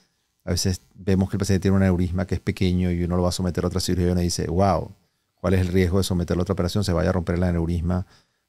a 0.45 0.51
veces 0.51 0.81
vemos 0.97 1.31
que 1.31 1.37
el 1.37 1.39
paciente 1.39 1.61
tiene 1.61 1.77
un 1.77 1.85
aneurisma 1.85 2.27
que 2.27 2.35
es 2.35 2.41
pequeño 2.41 2.91
y 2.91 3.05
uno 3.05 3.17
lo 3.17 3.23
va 3.23 3.29
a 3.29 3.33
someter 3.33 3.63
a 3.63 3.69
otra 3.69 3.79
cirugía 3.79 4.09
y 4.09 4.11
uno 4.11 4.23
dice, 4.23 4.49
wow, 4.49 4.91
¿cuál 5.37 5.55
es 5.55 5.61
el 5.61 5.69
riesgo 5.69 5.99
de 5.99 6.03
someterlo 6.03 6.41
a 6.41 6.43
otra 6.43 6.55
operación? 6.55 6.83
Se 6.83 6.93
vaya 6.93 7.11
a 7.11 7.13
romper 7.13 7.37
el 7.37 7.45
aneurisma 7.45 8.05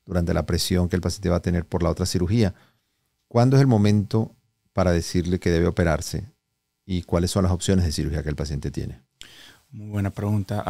durante 0.07 0.33
la 0.33 0.47
presión 0.47 0.89
que 0.89 0.95
el 0.95 1.03
paciente 1.03 1.29
va 1.29 1.35
a 1.35 1.41
tener 1.43 1.65
por 1.65 1.83
la 1.83 1.91
otra 1.91 2.07
cirugía. 2.07 2.55
¿Cuándo 3.27 3.57
es 3.57 3.61
el 3.61 3.67
momento 3.67 4.31
para 4.73 4.91
decirle 4.91 5.37
que 5.37 5.51
debe 5.51 5.67
operarse? 5.67 6.31
¿Y 6.83 7.03
cuáles 7.03 7.29
son 7.29 7.43
las 7.43 7.51
opciones 7.51 7.85
de 7.85 7.91
cirugía 7.91 8.23
que 8.23 8.29
el 8.29 8.35
paciente 8.35 8.71
tiene? 8.71 9.03
Muy 9.69 9.89
buena 9.89 10.09
pregunta. 10.09 10.63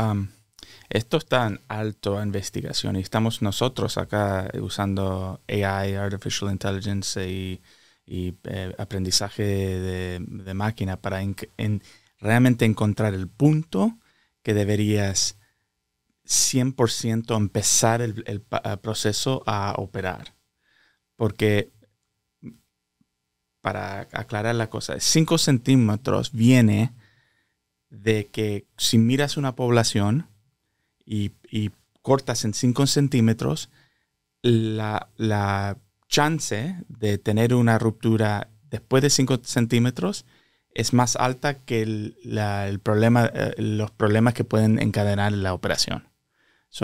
Esto 0.89 1.17
está 1.17 1.47
en 1.47 1.61
alto 1.67 2.21
investigación 2.21 2.95
y 2.95 2.99
estamos 2.99 3.41
nosotros 3.41 3.97
acá 3.97 4.49
usando 4.61 5.41
AI, 5.47 5.95
Artificial 5.95 6.51
Intelligence 6.51 7.27
y, 7.27 7.61
eh, 8.07 8.75
aprendizaje 8.77 9.43
de, 9.43 10.53
máquina 10.53 10.97
para 10.97 11.21
realmente 12.19 12.65
encontrar 12.65 13.13
el 13.13 13.27
punto 13.27 13.97
que 14.43 14.53
deberías 14.53 15.37
100% 16.25 17.35
empezar 17.35 18.01
el, 18.01 18.43
proceso 18.81 19.43
a 19.45 19.73
operar. 19.77 20.35
Porque, 21.15 21.71
para 23.61 24.01
aclarar 24.11 24.55
la 24.55 24.69
cosa, 24.69 24.99
5 24.99 25.37
centímetros 25.39 26.31
viene 26.31 26.93
de 27.89 28.27
que 28.27 28.67
si 28.77 28.97
miras 28.97 29.37
una 29.37 29.55
población, 29.55 30.27
y, 31.05 31.31
cortas 32.01 32.45
en 32.45 32.53
5 32.53 32.88
centímetros, 32.88 33.69
la, 34.41 35.77
chance 36.07 36.77
de 36.88 37.17
tener 37.17 37.55
una 37.55 37.79
ruptura 37.79 38.50
después 38.69 39.01
de 39.01 39.09
5 39.09 39.39
centímetros 39.43 40.25
es 40.69 40.93
más 40.93 41.15
alta 41.15 41.55
que 41.55 41.81
el, 41.81 42.79
problema, 42.83 43.25
eh, 43.33 43.55
los 43.57 43.89
problemas 43.89 44.35
que 44.35 44.43
pueden 44.43 44.79
encadenar 44.79 45.31
la 45.31 45.53
operación. 45.53 46.07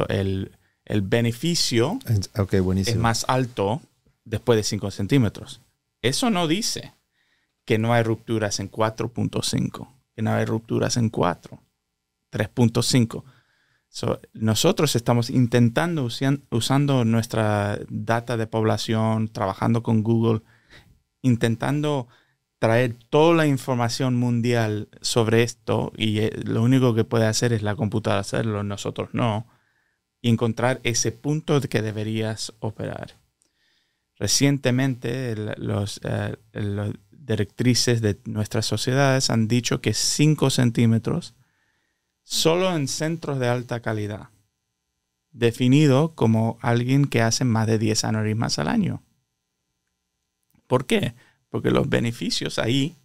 el, 0.10 0.58
beneficio 1.04 2.00
es 2.08 2.96
más 2.98 3.26
alto 3.28 3.82
después 4.26 4.58
de 4.58 4.64
5 4.64 4.92
centímetros. 4.92 5.62
Eso 6.02 6.32
no 6.32 6.48
dice 6.48 6.94
que 7.64 7.78
no 7.78 7.94
hay 7.94 8.02
rupturas 8.04 8.60
en 8.60 8.72
4.5, 8.72 9.88
que 10.16 10.22
no 10.24 10.34
hay 10.34 10.46
rupturas 10.46 10.98
en 10.98 11.10
4, 11.10 11.62
3.5 12.32 13.24
nosotros 14.34 14.96
estamos 14.96 15.30
intentando, 15.30 16.08
usando 16.50 17.06
nuestra 17.06 17.80
data 17.90 18.38
de 18.38 18.48
población, 18.48 19.28
trabajando 19.28 19.84
con 19.84 20.02
Google, 20.02 20.42
intentando 21.22 22.08
traer 22.58 22.96
toda 23.10 23.36
la 23.36 23.48
información 23.48 24.16
mundial 24.16 24.88
sobre 25.02 25.44
esto 25.44 25.92
y 25.98 26.20
eh, 26.20 26.32
lo 26.46 26.62
único 26.62 26.94
que 26.94 27.04
puede 27.04 27.26
hacer 27.26 27.54
es 27.54 27.64
la 27.64 27.76
computadora 27.76 28.22
hacerlo, 28.22 28.64
nosotros 28.64 29.10
no, 29.14 29.48
y 30.22 30.30
encontrar 30.30 30.80
ese 30.84 31.12
punto 31.12 31.60
que 31.60 31.82
deberías 31.82 32.54
operar. 32.60 33.16
Recientemente 34.16 35.32
eh, 35.32 35.56
los 35.64 36.00
directrices 37.10 38.02
de 38.02 38.20
nuestras 38.26 38.68
sociedades 38.68 39.32
han 39.32 39.48
dicho 39.48 39.82
que 39.82 39.94
5 39.94 40.50
centímetros 40.52 41.34
solo 42.24 42.76
en 42.76 42.88
centros 42.88 43.40
de 43.40 43.48
alta 43.48 43.82
calidad, 43.82 44.30
definido 45.32 46.14
como 46.16 46.58
alguien 46.62 47.06
que 47.06 47.22
hace 47.22 47.46
más 47.46 47.68
de 47.68 47.78
10 47.78 48.04
aneurismas 48.06 48.60
al 48.60 48.68
año. 48.68 49.04
¿Por 50.68 50.86
qué? 50.86 51.16
Porque 51.50 51.72
los 51.72 51.90
beneficios 51.90 52.60
ahí 52.60 52.96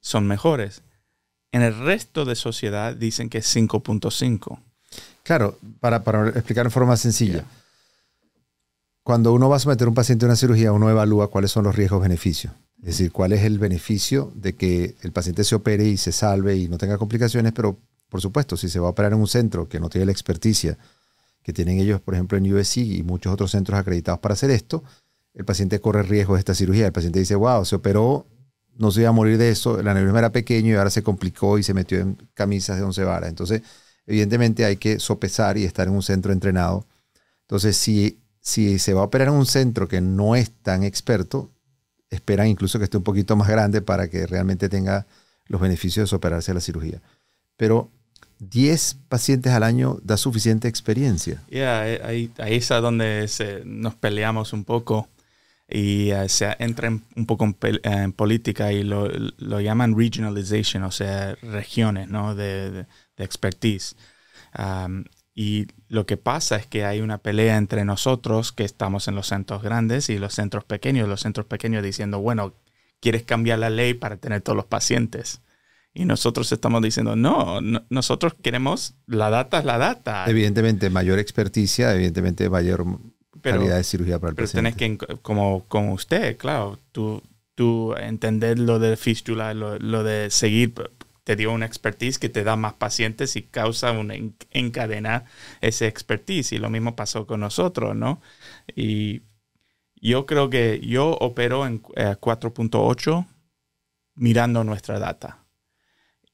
son 0.00 0.26
mejores. 0.26 0.82
En 1.52 1.62
el 1.62 1.78
resto 1.78 2.24
de 2.24 2.34
sociedad 2.34 2.96
dicen 2.96 3.28
que 3.28 3.38
es 3.38 3.56
5.5. 3.56 4.58
Claro, 5.22 5.58
para, 5.80 5.98
explicar 6.30 6.66
en 6.66 6.72
forma 6.72 6.96
sencilla. 6.96 7.44
Cuando 9.02 9.32
uno 9.32 9.48
va 9.48 9.56
a 9.56 9.60
someter 9.60 9.86
a 9.86 9.88
un 9.88 9.94
paciente 9.94 10.24
a 10.24 10.28
una 10.28 10.36
cirugía, 10.36 10.72
uno 10.72 10.88
evalúa 10.88 11.28
cuáles 11.28 11.50
son 11.50 11.64
los 11.64 11.74
riesgos-beneficios. 11.74 12.52
Es 12.78 12.86
decir, 12.86 13.12
cuál 13.12 13.32
es 13.32 13.42
el 13.42 13.58
beneficio 13.58 14.32
de 14.34 14.54
que 14.54 14.96
el 15.02 15.12
paciente 15.12 15.44
se 15.44 15.54
opere 15.54 15.84
y 15.84 15.96
se 15.96 16.12
salve 16.12 16.56
y 16.56 16.68
no 16.68 16.78
tenga 16.78 16.98
complicaciones, 16.98 17.52
pero 17.52 17.78
por 18.12 18.20
supuesto, 18.20 18.58
si 18.58 18.68
se 18.68 18.78
va 18.78 18.88
a 18.88 18.90
operar 18.90 19.14
en 19.14 19.20
un 19.20 19.26
centro 19.26 19.70
que 19.70 19.80
no 19.80 19.88
tiene 19.88 20.04
la 20.04 20.12
experticia 20.12 20.76
que 21.42 21.54
tienen 21.54 21.78
ellos, 21.78 21.98
por 21.98 22.12
ejemplo, 22.12 22.36
en 22.36 22.52
USC 22.52 22.76
y 22.76 23.02
muchos 23.02 23.32
otros 23.32 23.50
centros 23.50 23.80
acreditados 23.80 24.20
para 24.20 24.34
hacer 24.34 24.50
esto, 24.50 24.84
el 25.32 25.46
paciente 25.46 25.80
corre 25.80 26.02
riesgo 26.02 26.34
de 26.34 26.40
esta 26.40 26.54
cirugía. 26.54 26.84
El 26.84 26.92
paciente 26.92 27.20
dice, 27.20 27.36
wow, 27.36 27.64
se 27.64 27.74
operó, 27.74 28.26
no 28.76 28.90
se 28.90 29.00
iba 29.00 29.08
a 29.08 29.12
morir 29.12 29.38
de 29.38 29.48
eso, 29.48 29.80
el 29.80 29.88
aneurisma 29.88 30.18
era 30.18 30.30
pequeño 30.30 30.72
y 30.72 30.74
ahora 30.74 30.90
se 30.90 31.02
complicó 31.02 31.56
y 31.56 31.62
se 31.62 31.72
metió 31.72 32.00
en 32.00 32.18
camisas 32.34 32.76
de 32.76 32.82
once 32.82 33.02
varas. 33.02 33.30
Entonces, 33.30 33.62
evidentemente 34.04 34.66
hay 34.66 34.76
que 34.76 35.00
sopesar 35.00 35.56
y 35.56 35.64
estar 35.64 35.88
en 35.88 35.94
un 35.94 36.02
centro 36.02 36.34
entrenado. 36.34 36.86
Entonces, 37.40 37.78
si, 37.78 38.20
si 38.42 38.78
se 38.78 38.92
va 38.92 39.00
a 39.00 39.04
operar 39.04 39.28
en 39.28 39.34
un 39.36 39.46
centro 39.46 39.88
que 39.88 40.02
no 40.02 40.36
es 40.36 40.50
tan 40.50 40.82
experto, 40.82 41.50
esperan 42.10 42.48
incluso 42.48 42.78
que 42.78 42.84
esté 42.84 42.98
un 42.98 43.04
poquito 43.04 43.36
más 43.36 43.48
grande 43.48 43.80
para 43.80 44.10
que 44.10 44.26
realmente 44.26 44.68
tenga 44.68 45.06
los 45.46 45.62
beneficios 45.62 46.10
de 46.10 46.16
operarse 46.16 46.52
la 46.52 46.60
cirugía. 46.60 47.00
Pero 47.56 47.90
10 48.50 48.98
pacientes 49.08 49.52
al 49.52 49.62
año 49.62 49.98
da 50.02 50.16
suficiente 50.16 50.68
experiencia. 50.68 51.42
Yeah, 51.48 51.80
ahí, 52.04 52.30
ahí 52.38 52.56
es 52.56 52.68
donde 52.68 53.28
nos 53.64 53.94
peleamos 53.94 54.52
un 54.52 54.64
poco 54.64 55.08
y 55.68 56.10
eh, 56.10 56.28
se 56.28 56.54
entra 56.58 56.90
un 56.90 57.26
poco 57.26 57.48
en, 57.62 58.12
política 58.12 58.72
y 58.72 58.82
lo, 58.82 59.08
llaman 59.60 59.96
regionalization, 59.96 60.82
o 60.82 60.90
sea, 60.90 61.34
regiones 61.42 62.08
¿no? 62.08 62.34
de, 62.34 62.86
expertise. 63.16 63.96
Um, 64.58 65.04
y 65.34 65.68
lo 65.88 66.04
que 66.04 66.16
pasa 66.16 66.56
es 66.56 66.66
que 66.66 66.84
hay 66.84 67.00
una 67.00 67.18
pelea 67.18 67.56
entre 67.56 67.84
nosotros 67.84 68.52
que 68.52 68.64
estamos 68.64 69.08
en 69.08 69.14
los 69.14 69.28
centros 69.28 69.62
grandes 69.62 70.10
y 70.10 70.18
los 70.18 70.34
centros 70.34 70.64
pequeños. 70.64 71.08
Los 71.08 71.20
centros 71.20 71.46
pequeños 71.46 71.82
diciendo, 71.82 72.18
bueno, 72.18 72.54
¿quieres 73.00 73.22
cambiar 73.22 73.60
la 73.60 73.70
ley 73.70 73.94
para 73.94 74.16
tener 74.16 74.42
todos 74.42 74.56
los 74.56 74.66
pacientes? 74.66 75.40
Y 75.94 76.06
nosotros 76.06 76.50
estamos 76.52 76.80
diciendo, 76.80 77.16
no, 77.16 77.60
nosotros 77.90 78.34
queremos, 78.40 78.94
la 79.06 79.28
data 79.28 79.58
es 79.58 79.64
la 79.66 79.76
data. 79.76 80.24
Evidentemente, 80.26 80.88
mayor 80.88 81.18
experticia, 81.18 81.94
evidentemente 81.94 82.48
mayor 82.48 82.86
calidad 83.42 83.76
de 83.76 83.84
cirugía 83.84 84.18
para 84.18 84.30
el 84.30 84.36
pero 84.36 84.46
paciente. 84.46 84.74
Pero 84.76 84.96
tenés 84.96 84.98
que, 85.06 85.16
como, 85.20 85.64
como 85.68 85.92
usted, 85.92 86.38
claro, 86.38 86.78
tú, 86.92 87.22
tú 87.54 87.94
entender 87.94 88.58
lo 88.58 88.78
de 88.78 88.96
fístula, 88.96 89.52
lo, 89.52 89.78
lo 89.78 90.02
de 90.02 90.30
seguir, 90.30 90.72
te 91.24 91.36
dio 91.36 91.52
una 91.52 91.66
expertise 91.66 92.18
que 92.18 92.30
te 92.30 92.42
da 92.42 92.56
más 92.56 92.72
pacientes 92.72 93.36
y 93.36 93.42
causa 93.42 93.92
una 93.92 94.14
encadena 94.50 95.26
ese 95.60 95.88
expertise. 95.88 96.52
Y 96.52 96.58
lo 96.58 96.70
mismo 96.70 96.96
pasó 96.96 97.26
con 97.26 97.40
nosotros, 97.40 97.94
¿no? 97.94 98.22
Y 98.74 99.20
yo 99.96 100.24
creo 100.24 100.48
que 100.48 100.80
yo 100.80 101.10
opero 101.10 101.66
en 101.66 101.82
4.8 101.82 103.20
eh, 103.20 103.26
mirando 104.14 104.64
nuestra 104.64 104.98
data 104.98 105.41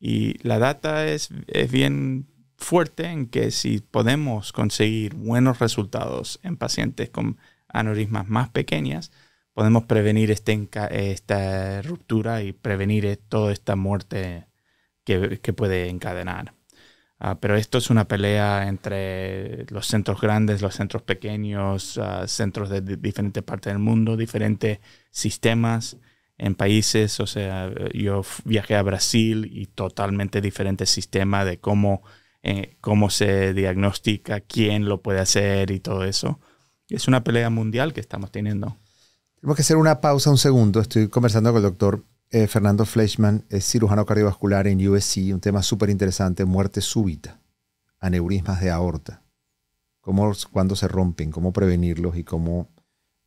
y 0.01 0.39
la 0.47 0.59
data 0.59 1.07
es, 1.07 1.31
es 1.49 1.71
bien 1.71 2.29
fuerte 2.57 3.07
en 3.07 3.27
que 3.29 3.51
si 3.51 3.81
podemos 3.81 4.53
conseguir 4.53 5.15
buenos 5.15 5.59
resultados 5.61 6.41
en 6.43 6.57
pacientes 6.57 7.11
con 7.11 7.39
aneurismas 7.69 8.29
más 8.29 8.49
pequeñas, 8.51 9.13
podemos 9.55 9.85
prevenir 9.85 10.31
este 10.31 10.69
esta 10.91 11.83
ruptura 11.83 12.43
y 12.43 12.53
prevenir 12.53 13.19
toda 13.29 13.53
esta 13.53 13.77
muerte 13.77 14.47
que, 15.05 15.41
que 15.41 15.53
puede 15.53 15.89
encadenar. 15.89 16.55
Ah, 17.21 17.41
pero 17.41 17.57
esto 17.57 17.79
es 17.79 17.91
una 17.91 18.07
pelea 18.07 18.69
entre 18.69 19.67
los 19.71 19.87
centros 19.89 20.21
grandes, 20.21 20.63
los 20.63 20.75
centros 20.75 21.03
pequeños, 21.03 21.99
ah, 21.99 22.29
centros 22.29 22.71
de, 22.71 22.81
diferentes 22.81 23.43
partes 23.43 23.73
del 23.73 23.81
mundo, 23.81 24.17
diferentes 24.17 24.79
sistemas 25.11 25.97
en 26.39 26.55
países. 26.55 27.21
O 27.21 27.27
sea, 27.27 27.71
yo 27.93 28.23
viajé 28.45 28.77
a 28.77 28.83
Brasil 28.83 29.51
y 29.53 29.67
totalmente 29.67 30.41
diferente 30.41 30.87
sistema 30.87 31.45
de 31.45 31.59
cómo, 31.59 32.03
eh, 32.43 32.77
cómo 32.81 33.11
se 33.11 33.53
diagnostica, 33.53 34.41
quién 34.41 34.89
lo 34.89 35.03
puede 35.03 35.21
hacer 35.21 35.71
y 35.71 35.81
todo 35.81 36.05
eso. 36.05 36.41
Es 36.89 37.07
una 37.09 37.23
pelea 37.23 37.51
mundial 37.51 37.93
que 37.93 38.01
estamos 38.01 38.33
teniendo. 38.33 38.77
Tenemos 39.41 39.57
que 39.57 39.63
hacer 39.63 39.77
una 39.77 40.01
pausa 40.01 40.31
un 40.31 40.39
segundo. 40.39 40.81
Estoy 40.81 41.09
conversando 41.09 41.51
con 41.53 41.59
el 41.59 41.63
doctor 41.65 42.05
eh, 42.31 42.47
Fernando 42.47 42.85
Fleischman 42.85 43.47
es 43.49 43.65
cirujano 43.65 44.05
cardiovascular 44.05 44.67
en 44.67 44.87
USC, 44.87 45.33
un 45.33 45.41
tema 45.41 45.63
súper 45.63 45.89
interesante, 45.89 46.45
muerte 46.45 46.83
súbita, 46.83 47.41
aneurismas 48.01 48.61
de 48.61 48.71
aorta, 48.71 49.23
cómo, 50.03 50.33
cuándo 50.53 50.77
se 50.77 50.89
rompen, 50.89 51.31
cómo 51.31 51.55
prevenirlos 51.55 52.19
y 52.19 52.25
cómo 52.25 52.69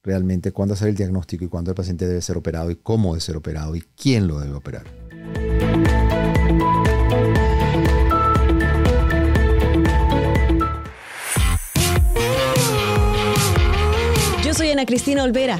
realmente 0.04 0.52
cuándo 0.52 0.74
hacer 0.74 0.90
el 0.90 0.96
diagnóstico 0.96 1.46
y 1.46 1.48
cuándo 1.48 1.72
el 1.72 1.76
paciente 1.76 2.08
debe 2.08 2.22
ser 2.22 2.38
operado 2.38 2.72
y 2.72 2.76
cómo 2.76 3.14
debe 3.14 3.22
ser 3.22 3.38
operado 3.38 3.76
y 3.76 3.84
quién 3.96 4.28
lo 4.28 4.40
debe 4.40 4.56
operar. 4.56 4.86
Yo 14.44 14.54
soy 14.54 14.72
Ana 14.72 14.86
Cristina 14.86 15.24
Olvera 15.24 15.60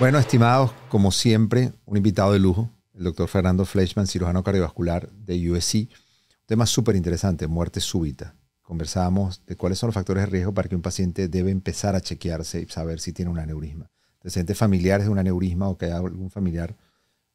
Bueno, 0.00 0.18
estimados, 0.18 0.72
como 0.88 1.12
siempre, 1.12 1.72
un 1.86 1.96
invitado 1.96 2.32
de 2.32 2.40
lujo, 2.40 2.68
el 2.94 3.04
doctor 3.04 3.28
Fernando 3.28 3.64
Fleischman, 3.64 4.08
cirujano 4.08 4.42
cardiovascular 4.42 5.08
de 5.12 5.50
USC. 5.50 5.74
Un 5.74 5.86
tema 6.46 6.66
súper 6.66 6.96
interesante, 6.96 7.46
muerte 7.46 7.78
súbita. 7.78 8.34
Conversábamos 8.62 9.46
de 9.46 9.54
cuáles 9.54 9.78
son 9.78 9.88
los 9.88 9.94
factores 9.94 10.24
de 10.24 10.30
riesgo 10.30 10.52
para 10.52 10.68
que 10.68 10.74
un 10.74 10.82
paciente 10.82 11.28
debe 11.28 11.52
empezar 11.52 11.94
a 11.94 12.00
chequearse 12.00 12.62
y 12.62 12.66
saber 12.66 12.98
si 12.98 13.12
tiene 13.12 13.30
un 13.30 13.38
aneurisma. 13.38 13.88
Antecedentes 14.16 14.58
familiares 14.58 15.06
de 15.06 15.12
un 15.12 15.18
aneurisma 15.18 15.68
o 15.68 15.78
que 15.78 15.86
algún 15.86 16.28
familiar 16.28 16.76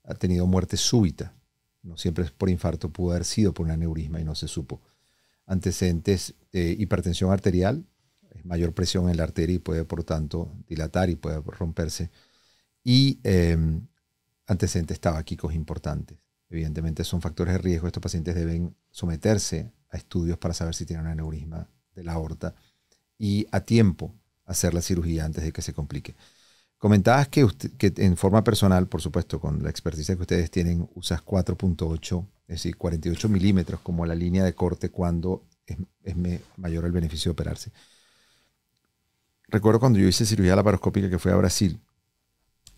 ha 0.04 0.14
tenido 0.16 0.46
muerte 0.46 0.76
súbita. 0.76 1.34
No 1.82 1.98
siempre 1.98 2.26
es 2.26 2.32
por 2.32 2.50
infarto, 2.50 2.90
pudo 2.90 3.12
haber 3.12 3.24
sido 3.24 3.54
por 3.54 3.68
un 3.68 3.72
aneurisma 3.72 4.20
y 4.20 4.26
no 4.26 4.36
se 4.36 4.50
supo. 4.50 4.82
Antecedentes 5.46 6.36
de 6.52 6.72
hipertensión 6.72 7.32
arterial, 7.32 7.86
mayor 8.44 8.74
presión 8.74 9.10
en 9.10 9.16
la 9.16 9.24
arteria 9.24 9.56
y 9.56 9.60
puede, 9.60 9.86
por 9.86 10.04
tanto, 10.04 10.52
dilatar 10.68 11.10
y 11.10 11.16
puede 11.16 11.42
romperse 11.42 12.10
y 12.84 13.20
em, 13.24 13.88
antecedentes 14.48 15.00
tabáquicos 15.00 15.54
importantes. 15.54 16.18
Evidentemente 16.50 17.04
son 17.04 17.22
factores 17.22 17.54
de 17.54 17.60
riesgo. 17.60 17.88
Estos 17.88 18.02
pacientes 18.02 18.36
deben 18.36 18.76
someterse 18.90 19.72
a 19.92 19.98
estudios 19.98 20.38
para 20.38 20.54
saber 20.54 20.74
si 20.76 20.86
tienen 20.86 21.06
un 21.06 21.12
aneurisma 21.12 21.68
de 21.96 22.04
la 22.04 22.14
aorta 22.14 22.56
y 23.18 23.46
a 23.52 23.62
tiempo 23.62 24.16
hacer 24.46 24.74
la 24.74 24.82
cirugía 24.82 25.26
antes 25.26 25.44
de 25.44 25.52
que 25.52 25.62
se 25.62 25.74
complique. 25.74 26.16
Comentabas 26.78 27.28
que, 27.28 27.46
en 27.98 28.16
forma 28.16 28.44
personal, 28.44 28.88
por 28.88 29.02
supuesto, 29.02 29.40
con 29.40 29.62
la 29.62 29.70
experticia 29.70 30.16
que 30.16 30.22
ustedes 30.22 30.50
tienen, 30.50 30.90
usas 30.96 31.22
4.8, 31.24 32.26
es 32.48 32.56
decir, 32.56 32.78
48 32.78 33.28
milímetros 33.28 33.82
como 33.82 34.06
la 34.06 34.16
línea 34.16 34.46
de 34.46 34.56
corte 34.56 34.90
cuando 34.90 35.44
es, 35.66 35.78
es 36.04 36.16
mayor 36.56 36.86
el 36.86 36.94
beneficio 36.94 37.30
de 37.30 37.34
operarse. 37.34 37.72
Recuerdo 39.50 39.80
cuando 39.80 40.00
yo 40.00 40.08
hice 40.08 40.26
cirugía 40.26 40.56
laparoscópica 40.56 41.10
que 41.10 41.20
fue 41.20 41.34
a 41.34 41.36
Brasil, 41.36 41.82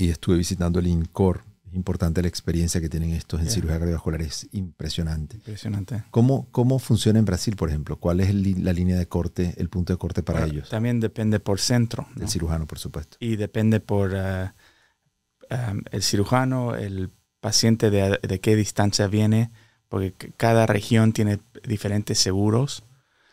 y 0.01 0.09
estuve 0.09 0.37
visitando 0.37 0.79
el 0.79 0.87
INCOR. 0.87 1.43
Es 1.67 1.75
importante 1.75 2.21
la 2.21 2.27
experiencia 2.27 2.81
que 2.81 2.89
tienen 2.89 3.11
estos 3.11 3.39
en 3.39 3.49
cirugía 3.49 3.79
cardiovascular, 3.79 4.21
es 4.21 4.47
impresionante. 4.51 5.37
Impresionante. 5.37 6.03
¿Cómo, 6.11 6.47
¿Cómo 6.51 6.79
funciona 6.79 7.19
en 7.19 7.23
Brasil, 7.23 7.55
por 7.55 7.69
ejemplo? 7.69 7.95
¿Cuál 7.97 8.19
es 8.19 8.33
la 8.33 8.73
línea 8.73 8.97
de 8.97 9.07
corte, 9.07 9.53
el 9.57 9.69
punto 9.69 9.93
de 9.93 9.97
corte 9.97 10.21
para 10.21 10.45
ellos? 10.45 10.69
También 10.69 10.99
depende 10.99 11.39
por 11.39 11.61
centro. 11.61 12.07
El 12.19 12.27
cirujano, 12.27 12.67
por 12.67 12.79
supuesto. 12.79 13.15
Y 13.21 13.37
depende 13.37 13.79
por 13.79 14.11
uh, 14.11 14.49
um, 15.49 15.81
el 15.91 16.03
cirujano, 16.03 16.75
el 16.75 17.09
paciente 17.39 17.89
de, 17.89 18.19
de, 18.21 18.39
qué 18.41 18.57
distancia 18.57 19.07
viene, 19.07 19.51
porque 19.87 20.13
cada 20.35 20.65
región 20.65 21.13
tiene 21.13 21.39
diferentes 21.63 22.19
seguros. 22.19 22.83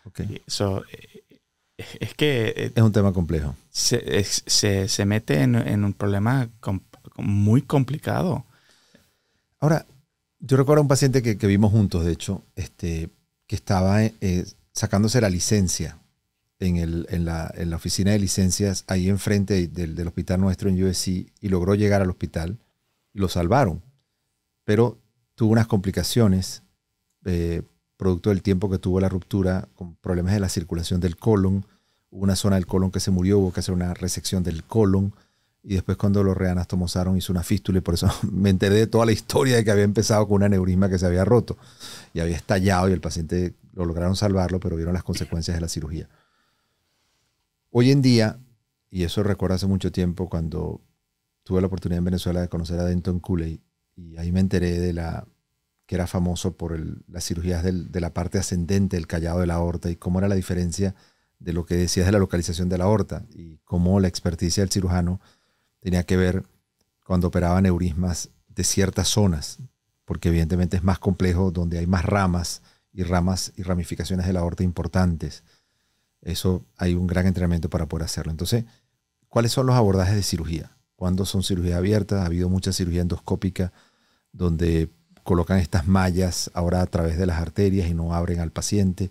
Okay. 0.04 0.42
So, 0.46 0.84
es 1.78 2.14
que... 2.14 2.52
Eh, 2.56 2.72
es 2.74 2.82
un 2.82 2.92
tema 2.92 3.12
complejo. 3.12 3.54
Se, 3.70 4.24
se, 4.24 4.88
se 4.88 5.04
mete 5.06 5.42
en, 5.42 5.54
en, 5.54 5.84
un 5.84 5.92
problema 5.94 6.50
muy 7.16 7.62
complicado. 7.62 8.44
Ahora, 9.60 9.86
yo 10.40 10.56
recuerdo 10.56 10.80
a 10.80 10.82
un 10.82 10.88
paciente 10.88 11.22
que, 11.22 11.38
que, 11.38 11.46
vimos 11.46 11.72
juntos, 11.72 12.04
de 12.04 12.12
hecho, 12.12 12.42
este, 12.56 13.10
que 13.46 13.56
estaba 13.56 14.02
eh, 14.04 14.44
sacándose 14.72 15.20
la 15.20 15.30
licencia 15.30 15.98
en, 16.58 16.76
el, 16.76 17.06
en, 17.10 17.24
la, 17.24 17.52
en, 17.56 17.70
la, 17.70 17.76
oficina 17.76 18.12
de 18.12 18.18
licencias 18.18 18.84
ahí 18.88 19.08
enfrente 19.08 19.68
del, 19.68 19.94
del, 19.94 20.06
hospital 20.08 20.40
nuestro 20.40 20.68
en 20.68 20.82
USC 20.82 21.08
y 21.08 21.48
logró 21.48 21.74
llegar 21.74 22.02
al 22.02 22.10
hospital 22.10 22.58
y 23.14 23.20
lo 23.20 23.28
salvaron. 23.28 23.82
Pero 24.64 24.98
tuvo 25.34 25.52
unas 25.52 25.66
complicaciones 25.66 26.62
eh, 27.24 27.62
producto 27.98 28.30
del 28.30 28.42
tiempo 28.42 28.70
que 28.70 28.78
tuvo 28.78 29.00
la 29.00 29.10
ruptura, 29.10 29.68
con 29.74 29.96
problemas 29.96 30.32
de 30.32 30.40
la 30.40 30.48
circulación 30.48 31.00
del 31.00 31.16
colon, 31.16 31.66
hubo 32.10 32.22
una 32.22 32.36
zona 32.36 32.56
del 32.56 32.66
colon 32.66 32.90
que 32.90 33.00
se 33.00 33.10
murió, 33.10 33.38
hubo 33.38 33.52
que 33.52 33.60
hacer 33.60 33.74
una 33.74 33.92
resección 33.92 34.42
del 34.42 34.64
colon, 34.64 35.12
y 35.62 35.74
después 35.74 35.98
cuando 35.98 36.22
lo 36.22 36.32
reanastomosaron 36.32 37.18
hizo 37.18 37.32
una 37.32 37.42
fístula 37.42 37.78
y 37.78 37.80
por 37.82 37.94
eso 37.94 38.08
me 38.32 38.48
enteré 38.48 38.76
de 38.76 38.86
toda 38.86 39.04
la 39.04 39.12
historia 39.12 39.56
de 39.56 39.64
que 39.64 39.70
había 39.70 39.84
empezado 39.84 40.26
con 40.26 40.36
un 40.36 40.44
aneurisma 40.44 40.88
que 40.88 40.98
se 40.98 41.04
había 41.04 41.24
roto. 41.24 41.58
Y 42.14 42.20
había 42.20 42.36
estallado 42.36 42.88
y 42.88 42.92
el 42.92 43.00
paciente 43.00 43.54
lo 43.74 43.84
lograron 43.84 44.16
salvarlo, 44.16 44.60
pero 44.60 44.76
vieron 44.76 44.94
las 44.94 45.02
consecuencias 45.02 45.56
de 45.56 45.60
la 45.60 45.68
cirugía. 45.68 46.08
Hoy 47.70 47.90
en 47.90 48.00
día, 48.00 48.38
y 48.90 49.02
eso 49.02 49.22
recuerdo 49.22 49.56
hace 49.56 49.66
mucho 49.66 49.92
tiempo 49.92 50.28
cuando 50.30 50.80
tuve 51.42 51.60
la 51.60 51.66
oportunidad 51.66 51.98
en 51.98 52.04
Venezuela 52.04 52.40
de 52.40 52.48
conocer 52.48 52.78
a 52.78 52.84
Denton 52.84 53.20
Cooley 53.20 53.60
y 53.94 54.16
ahí 54.16 54.32
me 54.32 54.40
enteré 54.40 54.78
de 54.78 54.92
la 54.92 55.26
que 55.88 55.94
era 55.94 56.06
famoso 56.06 56.54
por 56.54 56.78
las 57.08 57.24
cirugías 57.24 57.64
de 57.64 58.00
la 58.00 58.12
parte 58.12 58.36
ascendente 58.38 58.98
del 58.98 59.06
callado 59.06 59.40
de 59.40 59.46
la 59.46 59.54
aorta 59.54 59.90
y 59.90 59.96
cómo 59.96 60.18
era 60.18 60.28
la 60.28 60.34
diferencia 60.34 60.94
de 61.38 61.54
lo 61.54 61.64
que 61.64 61.76
decías 61.76 62.04
de 62.04 62.12
la 62.12 62.18
localización 62.18 62.68
de 62.68 62.76
la 62.76 62.84
aorta 62.84 63.24
y 63.30 63.56
cómo 63.64 63.98
la 63.98 64.06
experticia 64.06 64.62
del 64.62 64.70
cirujano 64.70 65.18
tenía 65.80 66.04
que 66.04 66.18
ver 66.18 66.44
cuando 67.06 67.28
operaba 67.28 67.62
neurismas 67.62 68.28
de 68.48 68.64
ciertas 68.64 69.08
zonas, 69.08 69.60
porque 70.04 70.28
evidentemente 70.28 70.76
es 70.76 70.84
más 70.84 70.98
complejo 70.98 71.52
donde 71.52 71.78
hay 71.78 71.86
más 71.86 72.04
ramas 72.04 72.60
y 72.92 73.02
ramas 73.02 73.54
y 73.56 73.62
ramificaciones 73.62 74.26
de 74.26 74.34
la 74.34 74.40
aorta 74.40 74.64
importantes. 74.64 75.42
Eso 76.20 76.66
hay 76.76 76.96
un 76.96 77.06
gran 77.06 77.26
entrenamiento 77.26 77.70
para 77.70 77.86
poder 77.86 78.04
hacerlo. 78.04 78.30
Entonces, 78.30 78.66
¿cuáles 79.30 79.52
son 79.52 79.64
los 79.64 79.74
abordajes 79.74 80.16
de 80.16 80.22
cirugía? 80.22 80.76
¿Cuándo 80.96 81.24
son 81.24 81.42
cirugía 81.42 81.78
abierta? 81.78 82.24
Ha 82.24 82.26
habido 82.26 82.50
mucha 82.50 82.74
cirugía 82.74 83.00
endoscópica 83.00 83.72
donde 84.32 84.90
colocan 85.28 85.58
estas 85.58 85.86
mallas 85.86 86.50
ahora 86.54 86.80
a 86.80 86.86
través 86.86 87.18
de 87.18 87.26
las 87.26 87.38
arterias 87.38 87.86
y 87.86 87.92
no 87.92 88.14
abren 88.14 88.40
al 88.40 88.50
paciente. 88.50 89.10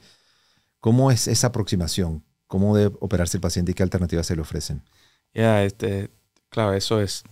¿Cómo 0.80 1.12
es 1.12 1.28
esa 1.28 1.48
aproximación? 1.48 2.24
¿Cómo 2.48 2.76
debe 2.76 2.96
operarse 3.02 3.38
el 3.38 3.42
paciente 3.42 3.72
y 3.72 3.76
qué 3.76 3.84
alternativas 3.84 4.26
se 4.26 4.36
le 4.36 4.42
ofrecen? 4.42 4.82
Ya, 5.32 5.64
este, 5.64 6.10
claro, 6.50 6.74
eso 6.74 7.00
es 7.02 7.24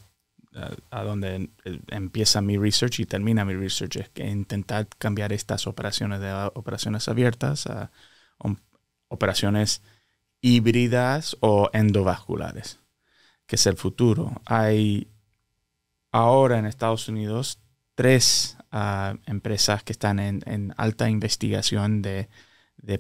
a, 0.92 1.02
donde 1.02 1.50
empieza 1.88 2.42
mi 2.42 2.58
research 2.58 3.00
y 3.00 3.08
termina 3.08 3.44
mi 3.44 3.56
research, 3.56 3.96
es 3.96 4.10
que 4.10 4.30
intentar 4.30 4.88
cambiar 5.00 5.34
estas 5.34 5.66
operaciones 5.66 6.20
de 6.20 6.32
operaciones 6.54 7.08
abiertas 7.08 7.66
a 7.66 7.90
operaciones 9.08 9.82
híbridas 10.42 11.38
o 11.40 11.72
endovasculares, 11.74 12.78
que 13.48 13.56
es 13.56 13.66
el 13.66 13.78
futuro. 13.78 14.44
Hay 14.46 15.08
ahora 16.12 16.60
en 16.60 16.68
Estados 16.68 17.10
Unidos 17.10 17.58
tres 17.96 18.58
ah, 18.72 19.16
empresas 19.26 19.84
que 19.84 19.94
están 19.94 20.20
en, 20.20 20.74
alta 20.78 21.10
investigación 21.10 22.02
de, 22.02 22.30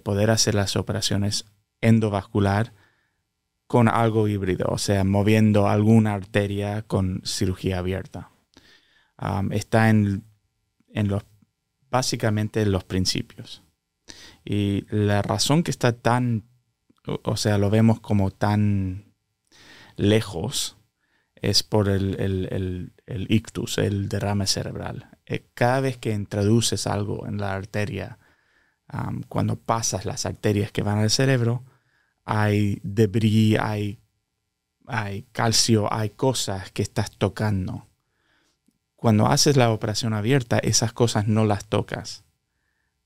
poder 0.03 0.31
hacer 0.31 0.55
las 0.55 0.75
operaciones 0.75 1.45
endovascular 1.81 2.73
con 3.67 3.88
algo 3.88 4.27
híbrido, 4.27 4.67
o 4.69 4.77
sea, 4.77 5.03
moviendo 5.03 5.67
alguna 5.67 6.13
arteria 6.13 6.81
con 6.84 7.21
cirugía 7.25 7.79
abierta. 7.79 8.31
está 9.51 9.89
en, 9.89 10.23
en 10.89 11.08
los, 11.08 11.23
básicamente 11.89 12.62
en 12.62 12.71
los 12.71 12.84
principios. 12.84 13.62
Y 14.43 14.86
la 14.89 15.21
razón 15.21 15.63
que 15.63 15.71
está 15.71 15.93
tan, 15.93 16.45
o 17.23 17.38
sea, 17.38 17.58
lo 17.58 17.69
vemos 17.69 17.99
como 17.99 18.31
tan 18.31 19.13
lejos, 19.97 20.74
es 21.49 21.63
por 21.63 21.89
el, 21.89 22.93
ictus, 23.29 23.77
el 23.77 24.10
derrame 24.10 24.47
cerebral. 24.47 25.10
Eh, 25.25 25.47
cada 25.53 25.79
vez 25.79 25.97
que 25.97 26.12
introduces 26.12 26.88
algo 26.88 27.27
en 27.27 27.38
la 27.38 27.53
arteria, 27.53 28.19
cuando 29.29 29.55
pasas 29.55 30.05
las 30.05 30.25
arterias 30.25 30.71
que 30.71 30.84
van 30.84 30.99
al 30.99 31.10
cerebro, 31.10 31.63
hay 32.23 32.79
debris, 32.84 33.58
hay, 33.60 33.99
hay 34.88 35.23
calcio, 35.31 35.91
hay 35.91 36.12
cosas 36.12 36.71
que 36.71 36.81
estás 36.81 37.12
tocando. 37.17 37.88
Cuando 38.95 39.27
haces 39.27 39.58
la 39.58 39.71
operación 39.71 40.13
abierta, 40.13 40.60
esas 40.60 40.93
cosas 40.93 41.27
no 41.27 41.45
las 41.45 41.65
tocas. 41.65 42.23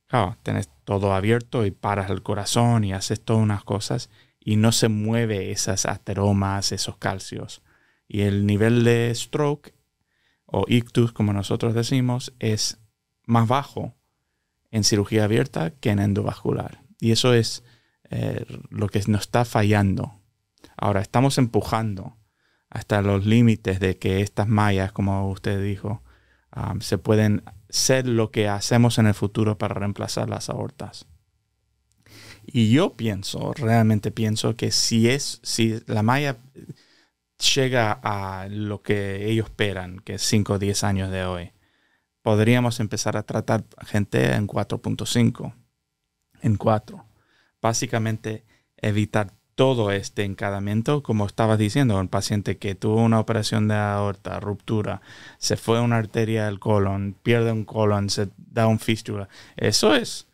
Claro, 0.07 0.37
tenés 0.43 0.69
todo 0.85 1.13
abierto 1.13 1.65
y 1.65 1.71
paras 1.71 2.09
el 2.09 2.23
corazón 2.23 2.83
y 2.83 2.93
haces 2.93 3.21
todas 3.21 3.43
unas 3.43 3.63
cosas 3.63 4.09
y 4.39 4.55
no 4.55 4.71
se 4.71 4.89
mueve 4.89 5.51
esas 5.51 5.85
ateromas, 5.85 6.71
esos 6.71 6.97
calcios. 6.97 7.61
Y 8.09 8.21
el 8.21 8.47
nivel 8.47 8.83
de 8.83 9.13
stroke 9.13 9.73
o 10.45 10.65
ictus, 10.67 11.13
como 11.13 11.31
nosotros 11.31 11.75
decimos, 11.75 12.33
es 12.39 12.79
más 13.25 13.47
bajo 13.47 13.95
en 14.71 14.83
cirugía 14.83 15.25
abierta 15.25 15.71
que 15.71 15.91
en 15.91 15.99
endovascular. 15.99 16.81
Y 16.99 17.11
eso 17.11 17.33
es 17.33 17.63
eh, 18.09 18.45
lo 18.71 18.89
que 18.89 19.01
nos 19.07 19.21
está 19.21 19.45
fallando. 19.45 20.19
Ahora, 20.75 21.01
estamos 21.01 21.37
empujando 21.37 22.17
hasta 22.71 23.01
los 23.03 23.25
límites 23.27 23.79
de 23.79 23.97
que 23.97 24.21
estas 24.21 24.47
mallas, 24.47 24.91
como 24.91 25.29
usted 25.29 25.63
dijo, 25.63 26.03
um, 26.55 26.81
se 26.81 26.97
pueden 26.97 27.43
ser 27.69 28.07
lo 28.07 28.31
que 28.31 28.47
hacemos 28.47 28.97
en 28.97 29.05
el 29.05 29.13
futuro 29.13 29.57
para 29.59 29.75
reemplazar 29.75 30.29
las 30.29 30.49
aortas. 30.49 31.05
Y 32.45 32.71
yo 32.71 32.95
pienso, 32.95 33.53
realmente 33.53 34.09
pienso 34.09 34.55
que 34.55 34.71
si 34.71 35.09
es, 35.09 35.39
si 35.43 35.79
la 35.85 36.01
malla 36.01 36.37
llega 37.39 37.99
a 38.03 38.47
lo 38.49 38.81
que 38.81 39.29
ellos 39.29 39.45
esperan, 39.45 39.99
que 39.99 40.15
es 40.15 40.21
5 40.23 40.53
o 40.53 40.59
10 40.59 40.83
años 40.83 41.11
de 41.11 41.25
hoy, 41.25 41.51
podríamos 42.21 42.79
empezar 42.79 43.17
a 43.17 43.23
tratar 43.23 43.63
gente 43.85 44.33
en 44.33 44.47
4.5, 44.47 45.53
en 46.41 46.55
4. 46.57 47.05
Básicamente 47.61 48.45
evitar 48.77 49.33
todo 49.55 49.91
este 49.91 50.23
encadamiento, 50.23 51.03
como 51.03 51.25
estabas 51.25 51.59
diciendo, 51.59 51.99
un 51.99 52.07
paciente 52.07 52.57
que 52.57 52.75
tuvo 52.75 53.03
una 53.03 53.19
operación 53.19 53.67
de 53.67 53.75
aorta, 53.75 54.39
ruptura, 54.39 55.01
se 55.37 55.57
fue 55.57 55.81
una 55.81 55.97
arteria 55.97 56.45
del 56.45 56.59
colon, 56.59 57.13
pierde 57.23 57.51
un 57.51 57.65
colon, 57.65 58.09
se 58.09 58.29
da 58.37 58.67
un 58.67 58.79
fístula. 58.79 59.27
Eso 59.57 59.95
es, 59.95 60.27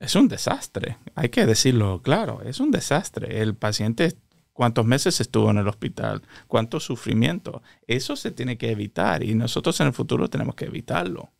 es 0.00 0.16
un 0.16 0.26
desastre, 0.26 0.98
hay 1.14 1.28
que 1.28 1.46
decirlo 1.46 2.02
claro, 2.02 2.42
es 2.42 2.58
un 2.58 2.72
desastre. 2.72 3.42
El 3.42 3.54
paciente 3.54 4.16
cuántos 4.58 4.84
meses 4.84 5.20
estuvo 5.20 5.52
en 5.52 5.58
el 5.58 5.68
hospital, 5.68 6.20
cuánto 6.48 6.80
sufrimiento. 6.80 7.62
Eso 7.86 8.16
se 8.16 8.32
tiene 8.32 8.58
que 8.58 8.72
evitar 8.72 9.22
y 9.22 9.36
nosotros 9.36 9.78
en 9.78 9.86
el 9.86 9.92
futuro 9.92 10.28
tenemos 10.28 10.56
que 10.56 10.64
evitarlo. 10.64 11.30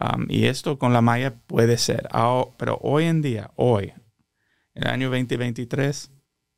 Um, 0.00 0.26
y 0.28 0.44
esto 0.44 0.78
con 0.78 0.92
la 0.92 1.00
malla 1.00 1.34
puede 1.34 1.78
ser. 1.78 2.08
pero 2.56 2.78
hoy 2.80 3.06
en 3.06 3.22
día, 3.22 3.50
hoy, 3.56 3.92
en 4.74 4.84
el 4.84 4.88
año 4.88 5.10
2023, 5.10 6.12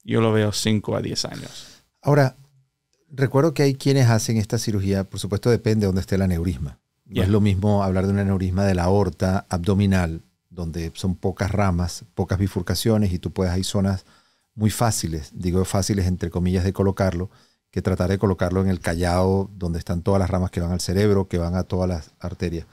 yo 0.04 0.20
lo 0.20 0.34
veo 0.34 0.52
5 0.52 0.96
a 0.96 1.00
10 1.00 1.24
años. 1.24 1.82
Ahora, 2.02 2.36
recuerdo 3.08 3.54
que 3.54 3.62
hay 3.62 3.74
quienes 3.74 4.10
hacen 4.10 4.36
esta 4.36 4.58
cirugía, 4.58 5.04
por 5.04 5.18
supuesto 5.18 5.48
depende 5.48 5.84
de 5.84 5.86
dónde 5.86 6.02
esté 6.02 6.16
el 6.16 6.22
aneurisma. 6.22 6.78
No 7.06 7.22
es 7.22 7.30
lo 7.30 7.40
mismo 7.40 7.82
hablar 7.82 8.04
de 8.04 8.12
un 8.12 8.18
aneurisma 8.18 8.66
de 8.66 8.74
la 8.74 8.84
aorta 8.84 9.46
abdominal, 9.48 10.20
donde 10.50 10.92
son 10.94 11.14
pocas 11.16 11.50
ramas, 11.50 12.04
pocas 12.14 12.38
bifurcaciones 12.38 13.14
y 13.14 13.18
tú 13.18 13.32
puedes, 13.32 13.54
hay 13.54 13.64
zonas 13.64 14.04
muy 14.56 14.70
fáciles, 14.70 15.30
digo 15.32 15.64
fáciles 15.64 16.06
entre 16.06 16.30
comillas 16.30 16.64
de 16.64 16.72
colocarlo, 16.72 17.30
que 17.70 17.82
tratar 17.82 18.10
de 18.10 18.18
colocarlo 18.18 18.62
en 18.62 18.68
el 18.68 18.80
callado 18.80 19.50
donde 19.54 19.78
están 19.78 20.02
todas 20.02 20.18
las 20.18 20.30
ramas 20.30 20.50
que 20.50 20.60
van 20.60 20.72
al 20.72 20.80
cerebro, 20.80 21.28
que 21.28 21.38
van 21.38 21.54
a 21.54 21.62
todas 21.62 21.88
las 21.88 22.10
arterias. 22.18 22.66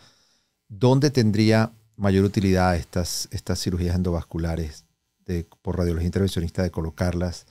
¿Dónde 0.69 1.11
tendría 1.11 1.73
mayor 1.97 2.23
utilidad 2.23 2.77
estas, 2.77 3.27
estas 3.31 3.61
cirugías 3.61 3.95
endovasculares 3.95 4.85
de, 5.25 5.45
por 5.61 5.77
radiología 5.77 6.07
intervencionista 6.07 6.63
de 6.63 6.71
colocarlas? 6.71 7.45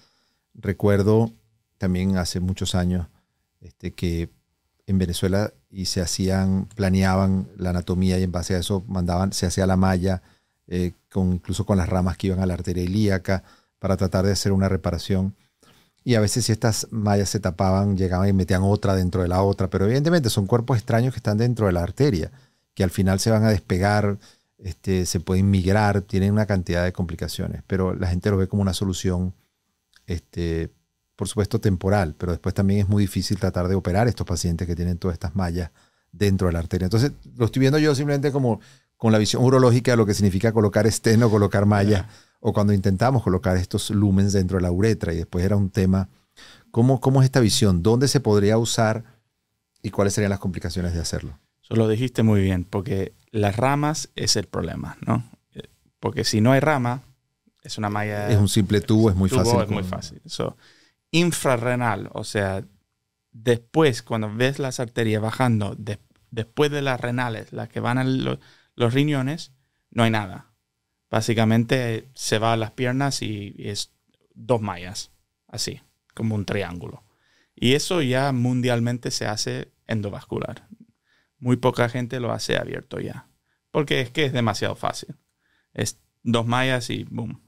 Recuerdo 0.54 1.30
también 1.76 2.16
hace 2.16 2.40
muchos 2.40 2.74
años 2.74 3.06
este, 3.60 3.92
que 3.92 4.30
en 4.86 4.98
Venezuela 4.98 5.52
y 5.70 5.84
se 5.86 6.00
hacían, 6.00 6.66
planeaban 6.74 7.48
la 7.56 7.70
anatomía 7.70 8.18
y 8.18 8.22
en 8.22 8.32
base 8.32 8.54
a 8.54 8.58
eso 8.58 8.82
mandaban, 8.88 9.32
se 9.34 9.46
hacía 9.46 9.66
la 9.66 9.76
malla, 9.76 10.22
eh, 10.68 10.92
con, 11.10 11.34
incluso 11.34 11.66
con 11.66 11.76
las 11.76 11.88
ramas 11.88 12.16
que 12.16 12.28
iban 12.28 12.40
a 12.40 12.46
la 12.46 12.54
arteria 12.54 12.82
ilíaca 12.82 13.44
para 13.82 13.96
tratar 13.96 14.24
de 14.24 14.30
hacer 14.30 14.52
una 14.52 14.68
reparación. 14.68 15.34
Y 16.04 16.14
a 16.14 16.20
veces 16.20 16.44
si 16.44 16.52
estas 16.52 16.86
mallas 16.92 17.28
se 17.28 17.40
tapaban, 17.40 17.96
llegaban 17.96 18.28
y 18.28 18.32
metían 18.32 18.62
otra 18.62 18.94
dentro 18.94 19.22
de 19.22 19.28
la 19.28 19.42
otra, 19.42 19.70
pero 19.70 19.86
evidentemente 19.86 20.30
son 20.30 20.46
cuerpos 20.46 20.76
extraños 20.76 21.12
que 21.12 21.18
están 21.18 21.36
dentro 21.36 21.66
de 21.66 21.72
la 21.72 21.82
arteria, 21.82 22.30
que 22.74 22.84
al 22.84 22.90
final 22.90 23.18
se 23.18 23.32
van 23.32 23.42
a 23.42 23.50
despegar, 23.50 24.18
este, 24.58 25.04
se 25.04 25.18
pueden 25.18 25.50
migrar, 25.50 26.02
tienen 26.02 26.32
una 26.32 26.46
cantidad 26.46 26.84
de 26.84 26.92
complicaciones, 26.92 27.64
pero 27.66 27.92
la 27.92 28.06
gente 28.06 28.30
lo 28.30 28.36
ve 28.36 28.46
como 28.46 28.62
una 28.62 28.72
solución, 28.72 29.34
este, 30.06 30.72
por 31.16 31.26
supuesto, 31.26 31.60
temporal, 31.60 32.14
pero 32.16 32.30
después 32.30 32.54
también 32.54 32.78
es 32.78 32.88
muy 32.88 33.02
difícil 33.02 33.36
tratar 33.40 33.66
de 33.66 33.74
operar 33.74 34.06
estos 34.06 34.24
pacientes 34.24 34.68
que 34.68 34.76
tienen 34.76 34.96
todas 34.96 35.16
estas 35.16 35.34
mallas 35.34 35.72
dentro 36.12 36.46
de 36.46 36.52
la 36.52 36.60
arteria. 36.60 36.84
Entonces, 36.84 37.10
lo 37.36 37.46
estoy 37.46 37.58
viendo 37.58 37.80
yo 37.80 37.96
simplemente 37.96 38.30
como 38.30 38.60
con 38.96 39.10
la 39.10 39.18
visión 39.18 39.42
urológica 39.42 39.90
de 39.90 39.96
lo 39.96 40.06
que 40.06 40.14
significa 40.14 40.52
colocar 40.52 40.86
esteno, 40.86 41.28
colocar 41.28 41.66
malla 41.66 42.08
o 42.44 42.52
cuando 42.52 42.72
intentamos 42.72 43.22
colocar 43.22 43.56
estos 43.56 43.90
lumens 43.90 44.32
dentro 44.32 44.58
de 44.58 44.62
la 44.62 44.72
uretra 44.72 45.12
y 45.14 45.16
después 45.16 45.44
era 45.44 45.56
un 45.56 45.70
tema, 45.70 46.08
¿cómo, 46.72 47.00
cómo 47.00 47.22
es 47.22 47.26
esta 47.26 47.38
visión? 47.38 47.84
¿Dónde 47.84 48.08
se 48.08 48.18
podría 48.18 48.58
usar 48.58 49.04
y 49.80 49.90
cuáles 49.90 50.14
serían 50.14 50.30
las 50.30 50.40
complicaciones 50.40 50.92
de 50.92 51.00
hacerlo? 51.00 51.38
Eso 51.62 51.76
lo 51.76 51.88
dijiste 51.88 52.24
muy 52.24 52.42
bien, 52.42 52.64
porque 52.64 53.14
las 53.30 53.56
ramas 53.56 54.10
es 54.16 54.34
el 54.34 54.46
problema, 54.46 54.98
¿no? 55.06 55.24
Porque 56.00 56.24
si 56.24 56.40
no 56.40 56.50
hay 56.50 56.58
rama, 56.58 57.02
es 57.62 57.78
una 57.78 57.90
malla... 57.90 58.28
Es 58.28 58.38
un 58.38 58.48
simple 58.48 58.80
tubo, 58.80 59.08
es 59.08 59.14
muy 59.14 59.28
fácil. 59.28 59.60
Es 59.60 59.70
muy 59.70 59.84
fácil. 59.84 60.20
infrarrenal, 61.12 62.10
o 62.12 62.24
sea, 62.24 62.64
después, 63.30 64.02
cuando 64.02 64.34
ves 64.34 64.58
las 64.58 64.80
arterias 64.80 65.22
bajando, 65.22 65.76
después 66.32 66.72
de 66.72 66.82
las 66.82 67.00
renales, 67.00 67.52
las 67.52 67.68
que 67.68 67.78
van 67.78 67.98
a 67.98 68.04
los 68.04 68.94
riñones, 68.94 69.52
no 69.92 70.02
hay 70.02 70.10
nada 70.10 70.51
Básicamente 71.12 72.08
se 72.14 72.38
va 72.38 72.54
a 72.54 72.56
las 72.56 72.70
piernas 72.70 73.20
y, 73.20 73.54
es 73.58 73.92
dos 74.34 74.62
mallas, 74.62 75.12
así, 75.46 75.82
como 76.14 76.34
un 76.34 76.46
triángulo. 76.46 77.04
Y 77.54 77.74
eso 77.74 78.00
ya 78.00 78.32
mundialmente 78.32 79.10
se 79.10 79.26
hace 79.26 79.70
endovascular. 79.86 80.66
Muy 81.36 81.56
poca 81.56 81.90
gente 81.90 82.18
lo 82.18 82.32
hace 82.32 82.56
abierto 82.56 82.98
ya, 82.98 83.28
porque 83.70 84.00
es 84.00 84.10
que 84.10 84.24
es 84.24 84.32
demasiado 84.32 84.74
fácil. 84.74 85.14
Es 85.74 86.00
dos 86.22 86.46
mallas 86.46 86.88
y 86.88 87.04
boom. 87.04 87.42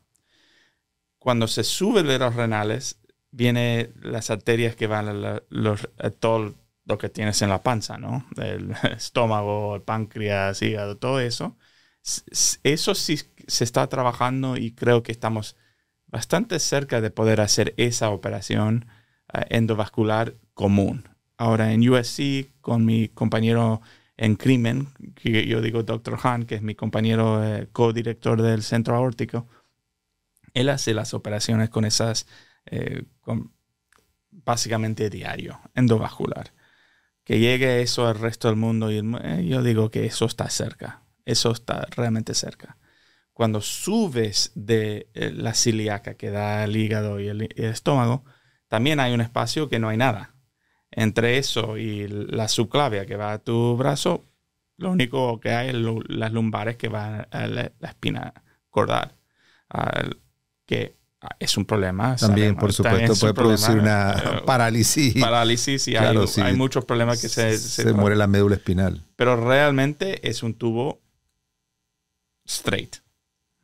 Cuando 1.18 1.48
se 1.48 1.64
sube 1.64 2.02
de 2.02 2.18
los 2.18 2.34
renales, 2.34 3.00
vienen 3.30 3.94
las 4.02 4.28
arterias 4.28 4.76
que 4.76 4.88
van 4.88 5.08
a, 5.08 5.42
los, 5.48 5.88
todo 6.18 6.54
lo 6.84 6.98
que 6.98 7.08
tienes 7.08 7.40
en 7.40 7.48
la 7.48 7.62
panza, 7.62 7.96
¿no? 7.96 8.28
El 8.36 8.72
estómago, 8.94 9.76
el 9.76 9.80
páncreas, 9.80 10.60
hígado, 10.60 10.98
todo 10.98 11.18
eso 11.18 11.56
eso 12.62 12.94
sí 12.94 13.18
se 13.46 13.64
está 13.64 13.86
trabajando 13.88 14.56
y 14.56 14.72
creo 14.72 15.02
que 15.02 15.12
estamos 15.12 15.56
bastante 16.06 16.58
cerca 16.60 17.00
de 17.00 17.10
poder 17.10 17.40
hacer 17.40 17.74
esa 17.76 18.10
operación 18.10 18.86
eh, 19.32 19.44
endovascular 19.50 20.34
común. 20.54 21.08
Ahora 21.36 21.72
en 21.72 21.88
USC, 21.88 22.52
con 22.60 22.84
mi 22.84 23.08
compañero 23.08 23.80
en 24.16 24.36
crimen, 24.36 24.88
que 25.16 25.46
yo 25.46 25.60
digo 25.60 25.82
Dr. 25.82 26.18
Han, 26.22 26.44
que 26.46 26.54
es 26.54 26.62
mi 26.62 26.74
compañero 26.74 27.44
eh, 27.44 27.68
co-director 27.72 28.40
del 28.42 28.62
centro 28.62 28.94
aórtico, 28.94 29.48
él 30.54 30.68
hace 30.68 30.94
las 30.94 31.14
operaciones 31.14 31.68
con 31.68 31.84
esas, 31.84 32.28
eh, 32.66 33.02
básicamente 34.30 35.10
diario, 35.10 35.60
endovascular. 35.74 36.52
Que 37.24 37.40
llegue 37.40 37.82
eso 37.82 38.06
al 38.06 38.20
resto 38.20 38.48
del 38.48 38.56
mundo 38.56 38.92
y 38.92 39.02
yo 39.48 39.62
digo 39.62 39.90
que 39.90 40.06
eso 40.06 40.26
está 40.26 40.48
cerca. 40.50 41.02
Eso 41.24 41.50
está 41.50 41.86
realmente 41.96 42.34
cerca. 42.34 42.76
Cuando 43.34 43.60
subes 43.60 44.52
de 44.54 45.10
eh, 45.12 45.30
la 45.34 45.54
ciliaca 45.54 46.14
que 46.14 46.30
da 46.30 46.64
el 46.64 46.76
hígado 46.76 47.20
y 47.20 47.28
el, 47.28 47.42
estómago, 47.56 48.24
también 48.68 49.00
hay 49.00 49.12
un 49.12 49.20
espacio 49.20 49.68
que 49.68 49.78
no 49.78 49.88
hay 49.88 49.96
nada. 49.96 50.34
Entre 50.90 51.38
eso 51.38 51.76
y 51.76 52.08
la 52.08 52.48
subclavia 52.48 53.04
que 53.04 53.16
va 53.16 53.32
a 53.32 53.38
tu 53.38 53.76
brazo, 53.76 54.24
Lo 54.76 54.90
único 54.90 55.38
que 55.40 55.50
hay 55.50 55.68
es 55.68 55.74
las 56.08 56.32
lumbares 56.32 56.76
que 56.76 56.88
van 56.88 57.26
a 57.30 57.46
la, 57.46 57.72
espina 57.82 58.32
cordal, 58.70 59.16
que 60.66 60.96
es 61.38 61.56
un 61.56 61.64
problema. 61.64 62.16
También, 62.16 62.56
por 62.56 62.72
supuesto, 62.72 63.14
puede 63.16 63.34
producir 63.34 63.76
una 63.76 64.12
eh, 64.12 64.42
parálisis. 64.44 65.14
Parálisis 65.14 65.88
y 65.88 65.96
hay, 65.96 66.54
muchos 66.54 66.84
problemas 66.84 67.20
que 67.20 67.28
se, 67.28 67.56
se, 67.58 67.92
muere 67.92 68.16
la 68.16 68.26
médula 68.26 68.56
espinal. 68.56 69.04
Pero 69.16 69.36
realmente 69.36 70.28
es 70.28 70.42
un 70.42 70.54
tubo 70.54 71.00
straight, 72.44 72.96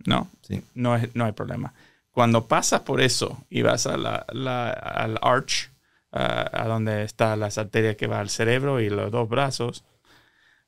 ¿no? 0.07 0.29
Sí. 0.43 0.63
No, 0.75 0.97
es, 0.97 1.15
no 1.15 1.25
hay 1.25 1.33
problema. 1.33 1.75
Cuando 2.13 2.47
pasas 2.47 2.81
por 2.81 3.01
eso 3.01 3.45
y 3.49 3.63
vas 3.63 3.87
a 3.87 3.97
la, 3.97 4.17
al 4.17 5.19
arch, 5.23 5.71
a 6.13 6.67
donde 6.67 7.05
está 7.05 7.37
las 7.37 7.57
arterias 7.57 7.97
que 7.97 8.09
va 8.09 8.19
al 8.19 8.31
cerebro 8.31 8.81
y 8.81 8.91
los 8.91 9.13
dos 9.13 9.29
brazos, 9.29 9.85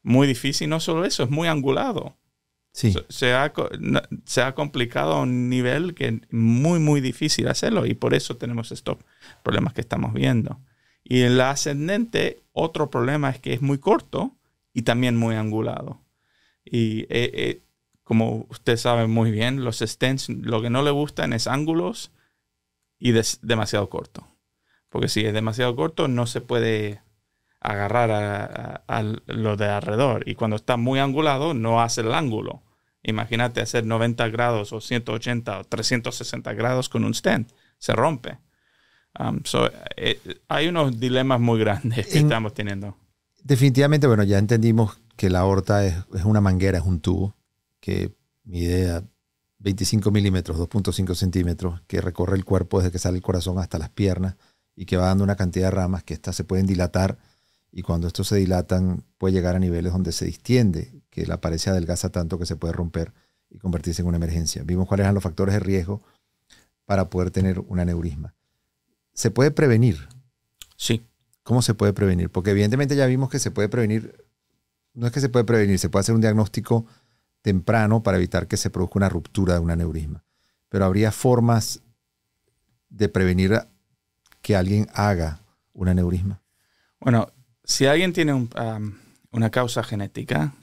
muy 0.02 0.26
difícil. 0.26 0.68
No 0.68 0.80
solo 0.80 1.04
eso, 1.04 1.24
es 1.24 1.30
muy 1.30 1.48
angulado. 1.48 2.16
Sí. 2.72 2.94
Se, 3.08 3.34
ha, 3.34 3.52
se 4.24 4.42
ha 4.42 4.54
complicado 4.54 5.14
a 5.14 5.22
un 5.22 5.50
nivel 5.50 5.94
que 5.94 6.08
es 6.08 6.14
muy, 6.30 6.78
muy 6.78 7.00
difícil 7.00 7.48
hacerlo 7.48 7.84
y 7.86 7.94
por 7.94 8.14
eso 8.14 8.36
tenemos 8.36 8.72
estos 8.72 8.96
problemas 9.42 9.74
que 9.74 9.82
estamos 9.82 10.14
viendo. 10.14 10.58
Y 11.04 11.22
en 11.22 11.36
la 11.36 11.50
ascendente, 11.50 12.42
otro 12.52 12.88
problema 12.88 13.30
es 13.30 13.40
que 13.40 13.52
es 13.52 13.60
muy 13.60 13.78
corto 13.78 14.36
y 14.72 14.82
también 14.82 15.16
muy 15.16 15.34
angulado. 15.34 16.00
Y 16.64 17.00
eh, 17.02 17.30
eh, 17.34 17.61
como 18.12 18.44
usted 18.50 18.76
sabe 18.76 19.06
muy 19.06 19.30
bien, 19.30 19.64
los 19.64 19.78
stents 19.78 20.28
lo 20.28 20.60
que 20.60 20.68
no 20.68 20.82
le 20.82 20.90
gustan 20.90 21.32
es 21.32 21.46
ángulos 21.46 22.12
y 22.98 23.12
demasiado 23.40 23.88
corto. 23.88 24.28
Porque 24.90 25.08
si 25.08 25.24
es 25.24 25.32
demasiado 25.32 25.74
corto, 25.74 26.08
no 26.08 26.26
se 26.26 26.42
puede 26.42 27.00
agarrar 27.58 28.10
a, 28.86 29.02
lo 29.24 29.56
de 29.56 29.64
alrededor. 29.64 30.28
Y 30.28 30.34
cuando 30.34 30.56
está 30.56 30.76
muy 30.76 30.98
angulado, 30.98 31.54
no 31.54 31.80
hace 31.80 32.02
el 32.02 32.12
ángulo. 32.12 32.62
Imagínate 33.02 33.62
hacer 33.62 33.86
90 33.86 34.28
grados 34.28 34.74
o 34.74 34.82
180 34.82 35.60
o 35.60 35.64
360 35.64 36.52
grados 36.52 36.90
con 36.90 37.04
un 37.04 37.14
stent. 37.14 37.50
Se 37.78 37.94
rompe. 37.94 38.40
Um, 39.18 39.40
eh, 39.96 40.20
hay 40.48 40.68
unos 40.68 41.00
dilemas 41.00 41.40
muy 41.40 41.58
grandes 41.58 42.08
que 42.08 42.18
estamos 42.18 42.52
teniendo. 42.52 42.94
Definitivamente, 43.42 44.06
bueno, 44.06 44.22
ya 44.22 44.36
entendimos 44.36 45.00
que 45.16 45.30
la 45.30 45.38
aorta 45.38 45.86
es, 45.86 45.94
es 46.14 46.26
una 46.26 46.42
manguera, 46.42 46.76
es 46.76 46.84
un 46.84 47.00
tubo 47.00 47.34
que 47.82 48.14
mide 48.44 49.02
25 49.58 50.12
milímetros, 50.12 50.56
2.5 50.56 51.16
centímetros, 51.16 51.82
que 51.88 52.00
recorre 52.00 52.36
el 52.36 52.44
cuerpo 52.44 52.78
desde 52.78 52.92
que 52.92 53.00
sale 53.00 53.16
el 53.16 53.22
corazón 53.22 53.58
hasta 53.58 53.76
las 53.76 53.90
piernas 53.90 54.36
y 54.76 54.86
que 54.86 54.96
va 54.96 55.06
dando 55.06 55.24
una 55.24 55.34
cantidad 55.34 55.66
de 55.66 55.72
ramas 55.72 56.04
que 56.04 56.14
estas 56.14 56.36
se 56.36 56.44
pueden 56.44 56.66
dilatar 56.66 57.18
y 57.72 57.82
cuando 57.82 58.06
estos 58.06 58.28
se 58.28 58.36
dilatan 58.36 59.02
puede 59.18 59.34
llegar 59.34 59.56
a 59.56 59.58
niveles 59.58 59.92
donde 59.92 60.12
se 60.12 60.24
distiende, 60.26 61.02
que 61.10 61.26
la 61.26 61.40
pared 61.40 61.58
se 61.58 61.70
adelgaza 61.70 62.10
tanto 62.10 62.38
que 62.38 62.46
se 62.46 62.54
puede 62.54 62.72
romper 62.72 63.12
y 63.50 63.58
convertirse 63.58 64.02
en 64.02 64.08
una 64.08 64.16
emergencia. 64.16 64.62
Vimos 64.64 64.86
cuáles 64.86 65.04
eran 65.04 65.14
los 65.14 65.24
factores 65.24 65.52
de 65.52 65.60
riesgo 65.60 66.02
para 66.84 67.10
poder 67.10 67.32
tener 67.32 67.58
un 67.58 67.80
aneurisma. 67.80 68.32
¿Se 69.12 69.32
puede 69.32 69.50
prevenir? 69.50 70.08
Sí. 70.76 71.04
¿Cómo 71.42 71.62
se 71.62 71.74
puede 71.74 71.92
prevenir? 71.92 72.30
Porque 72.30 72.52
evidentemente 72.52 72.94
ya 72.94 73.06
vimos 73.06 73.28
que 73.28 73.40
se 73.40 73.50
puede 73.50 73.68
prevenir, 73.68 74.24
no 74.94 75.08
es 75.08 75.12
que 75.12 75.20
se 75.20 75.28
puede 75.28 75.44
prevenir, 75.44 75.80
se 75.80 75.88
puede 75.88 76.02
hacer 76.02 76.14
un 76.14 76.20
diagnóstico 76.20 76.86
temprano 77.42 78.02
para 78.02 78.16
evitar 78.16 78.46
que 78.46 78.56
se 78.56 78.70
produzca 78.70 78.98
una 78.98 79.08
ruptura 79.08 79.54
de 79.54 79.60
un 79.60 79.70
aneurisma. 79.70 80.24
Pero 80.68 80.84
habría 80.84 81.12
formas 81.12 81.82
de 82.88 83.08
prevenir 83.08 83.60
que 84.40 84.56
alguien 84.56 84.86
haga 84.94 85.40
un 85.72 85.88
aneurisma. 85.88 86.40
Bueno, 87.00 87.32
si 87.64 87.86
alguien 87.86 88.12
tiene 88.12 88.48
una 89.30 89.50
causa 89.50 89.82
genética, 89.82 90.54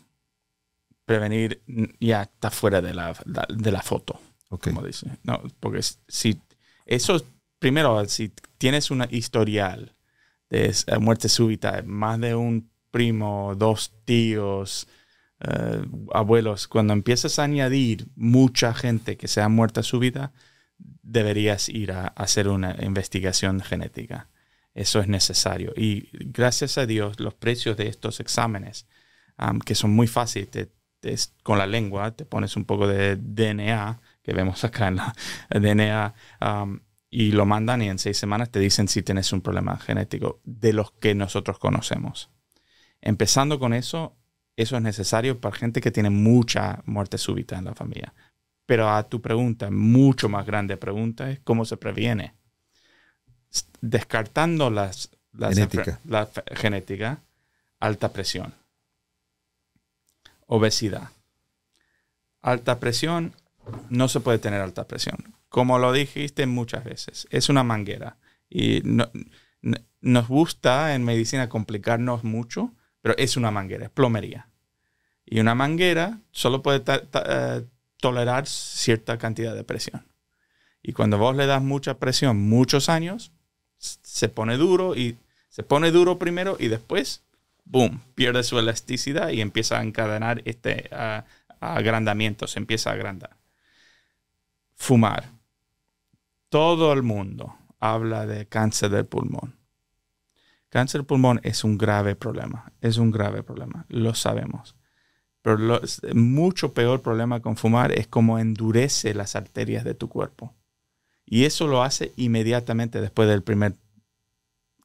prevenir 1.06 1.62
ya 2.00 2.24
está 2.24 2.52
fuera 2.52 2.82
de 2.82 2.94
la, 2.94 3.15
de 3.50 3.72
la 3.72 3.82
foto, 3.82 4.20
como 4.62 4.84
dice. 4.84 5.18
No, 5.24 5.42
porque 5.60 5.82
si 6.08 6.42
eso, 6.86 7.24
primero, 7.60 8.06
si 8.06 8.32
tienes 8.58 8.92
un 8.92 9.06
historial 9.10 9.96
de 10.50 10.74
muerte 11.00 11.30
súbita, 11.30 11.84
más 11.86 12.20
de 12.20 12.36
un 12.36 12.70
primo, 12.92 13.54
dos 13.56 13.94
tíos, 14.06 14.88
eh, 15.41 15.82
abuelos, 16.13 16.67
cuando 16.67 16.93
empiezas 16.93 17.39
a 17.39 17.43
añadir 17.43 18.08
mucha 18.15 18.73
gente 18.73 19.17
que 19.17 19.28
sea 19.28 19.49
muerta 19.49 19.84
súbita, 19.84 20.32
deberías 20.78 21.69
ir 21.69 21.91
a 21.91 22.08
hacer 22.08 22.47
una 22.47 22.75
investigación 22.82 23.62
genética 23.62 24.30
eso 24.80 24.99
es 24.99 25.08
necesario. 25.08 25.73
Y 25.75 26.10
gracias 26.13 26.78
a 26.78 26.86
Dios, 26.86 27.19
los 27.19 27.34
precios 27.34 27.78
de 27.78 27.88
estos 27.88 28.19
exámenes, 28.19 28.88
que 29.65 29.75
son 29.75 29.91
muy 29.91 30.08
fáciles, 30.08 30.69
con 31.43 31.58
la 31.58 31.67
lengua, 31.67 32.12
te 32.12 32.25
pones 32.25 32.56
un 32.56 32.65
poco 32.65 32.88
de 32.88 33.15
DNA, 33.15 34.02
que 34.21 34.34
vemos 34.34 34.63
acá 34.63 34.88
en 34.88 34.97
la 34.97 35.15
DNA, 35.49 36.13
y 37.10 37.32
lo 37.32 37.45
mandan 37.45 37.82
y 37.82 37.89
en 37.89 37.99
seis 37.99 38.17
semanas 38.17 38.52
te 38.52 38.60
dicen 38.60 38.88
si 38.88 39.02
tienes 39.02 39.34
un 39.34 39.41
problema 39.41 39.78
genético 39.78 40.39
de 40.43 40.73
los 40.73 40.91
que 40.91 41.15
nosotros 41.15 41.58
conocemos. 41.58 42.30
Empezando 43.02 43.60
con 43.60 43.73
eso, 43.73 44.15
eso 44.62 44.76
es 44.76 44.82
necesario 44.82 45.39
para 45.39 45.56
gente 45.56 45.80
que 45.80 45.91
tiene 45.91 46.10
mucha 46.10 46.82
muerte 46.86 47.17
súbita 47.17 47.58
en 47.58 47.65
la 47.65 47.76
familia. 47.76 48.13
Pero 48.65 48.89
a 48.89 49.04
tu 49.04 49.22
pregunta, 49.22 49.72
mucho 49.72 50.28
más 50.28 50.45
grande 50.45 50.78
pregunta 50.78 51.32
es 51.32 51.39
cómo 51.39 51.65
se 51.65 51.78
previene 51.78 52.36
descartando 53.82 54.69
las, 54.69 55.10
genética. 55.34 56.00
la 56.06 56.30
genética, 56.52 57.22
alta 57.80 58.12
presión, 58.12 58.54
obesidad. 60.45 61.10
Alta 62.41 62.80
presión, 62.80 63.34
no 63.89 64.08
se 64.08 64.19
puede 64.19 64.39
tener 64.39 64.62
alta 64.62 64.88
presión. 64.88 65.36
Como 65.50 65.80
lo 65.80 65.91
dijiste 65.91 66.45
muchas 66.45 66.84
veces, 66.84 67.28
es 67.32 67.50
una 67.50 67.63
manguera. 67.63 68.17
Y 68.50 68.82
nos 70.02 70.28
gusta 70.28 70.95
en 70.95 71.04
medicina 71.04 71.50
complicarnos 71.50 72.24
mucho, 72.24 72.74
pero 73.02 73.15
es 73.17 73.38
una 73.38 73.52
manguera, 73.52 73.86
es 73.86 73.91
plomería. 73.91 74.49
Y 75.32 75.39
una 75.39 75.54
manguera 75.54 76.20
solo 76.32 76.63
puede 76.63 76.82
eh, 76.88 77.63
tolerar 77.98 78.48
cierta 78.48 79.20
cantidad 79.20 79.54
de 79.54 79.63
presión. 79.63 80.08
Y 80.82 80.94
cuando 80.94 81.20
vos 81.20 81.36
le 81.36 81.46
das 81.46 81.62
mucha 81.62 82.00
presión 82.00 82.42
muchos 82.42 82.89
años, 82.89 83.32
se 83.78 84.30
pone 84.30 84.58
duro 84.58 84.96
y 84.96 85.18
se 85.50 85.62
pone 85.62 85.92
duro 85.92 86.18
primero 86.18 86.58
y 86.60 86.68
después, 86.68 87.22
boom, 87.63 88.02
pierde 88.15 88.42
su 88.44 88.58
elasticidad 88.58 89.30
y 89.30 89.42
empieza 89.42 89.78
a 89.78 89.84
encadenar 89.84 90.42
este 90.46 90.89
agrandamiento, 91.60 92.48
se 92.48 92.58
empieza 92.58 92.89
a 92.89 92.94
agrandar. 92.94 93.38
Fumar. 94.76 95.30
Todo 96.50 96.92
el 96.92 97.04
mundo 97.04 97.56
habla 97.80 98.26
de 98.26 98.48
cáncer 98.48 98.89
del 98.89 99.06
pulmón. 99.06 99.60
Cáncer 100.70 101.02
del 101.02 101.06
pulmón 101.06 101.39
es 101.44 101.63
un 101.63 101.78
grave 101.78 102.15
problema, 102.15 102.72
es 102.82 102.98
un 102.98 103.12
grave 103.12 103.44
problema, 103.44 103.86
lo 103.89 104.15
sabemos. 104.15 104.76
Pero 105.50 105.82
mucho 106.14 106.74
peor 106.74 107.02
problema 107.02 107.40
con 107.40 107.58
fumar 107.58 107.92
es 107.92 108.06
cómo 108.06 108.38
endurece 108.38 109.16
las 109.16 109.36
arterias 109.36 109.84
de 109.84 109.96
tu 109.96 110.08
cuerpo. 110.08 110.56
Y 111.26 111.46
eso 111.46 111.66
lo 111.66 111.82
hace 111.82 112.14
inmediatamente 112.18 113.02
después 113.02 113.28
del 113.28 113.42
primer, 113.42 113.76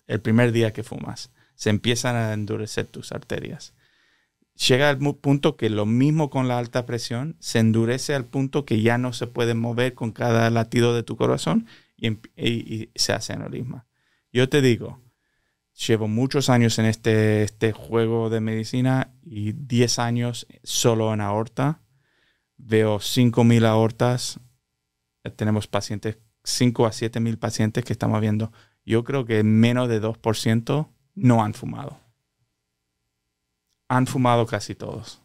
el 0.06 0.22
primer 0.22 0.52
día 0.52 0.72
que 0.72 0.82
fumas. 0.82 1.30
Se 1.54 1.68
empiezan 1.68 2.16
a 2.16 2.32
endurecer 2.32 2.86
tus 2.86 3.12
arterias. 3.12 3.74
Llega 4.54 4.88
al 4.88 4.98
punto 4.98 5.56
que 5.58 5.68
lo 5.68 5.84
mismo 5.84 6.30
con 6.30 6.48
la 6.48 6.58
alta 6.58 6.86
presión, 6.86 7.36
se 7.40 7.58
endurece 7.58 8.14
al 8.14 8.24
punto 8.24 8.64
que 8.64 8.80
ya 8.80 8.96
no 8.96 9.12
se 9.12 9.26
puede 9.26 9.52
mover 9.52 9.92
con 9.92 10.12
cada 10.12 10.48
latido 10.48 10.94
de 10.94 11.02
tu 11.02 11.16
corazón 11.16 11.66
y, 11.98 12.88
se 12.94 13.12
hace 13.12 13.34
aneurisma. 13.34 13.86
Yo 14.32 14.48
te 14.48 14.62
digo, 14.62 15.03
llevo 15.74 16.08
muchos 16.08 16.48
años 16.48 16.78
en 16.78 16.86
este, 16.86 17.42
este 17.42 17.72
juego 17.72 18.30
de 18.30 18.40
medicina 18.40 19.14
y 19.22 19.52
10 19.52 19.98
años 19.98 20.46
solo 20.62 21.12
en 21.12 21.20
aorta. 21.20 21.80
Veo 22.56 22.98
5.000 22.98 23.66
aortas. 23.66 24.40
Tenemos 25.36 25.66
pacientes 25.66 26.18
5 26.44 26.86
a 26.86 26.92
7 26.92 27.20
mil 27.20 27.38
pacientes 27.38 27.84
que 27.84 27.92
estamos 27.92 28.20
viendo, 28.20 28.52
yo 28.84 29.02
creo 29.02 29.24
que 29.24 29.42
menos 29.42 29.88
de 29.88 30.00
2% 30.00 30.88
no 31.14 31.42
han 31.42 31.54
fumado. 31.54 31.98
Han 33.88 34.06
fumado 34.06 34.46
casi 34.46 34.74
todos. 34.74 35.22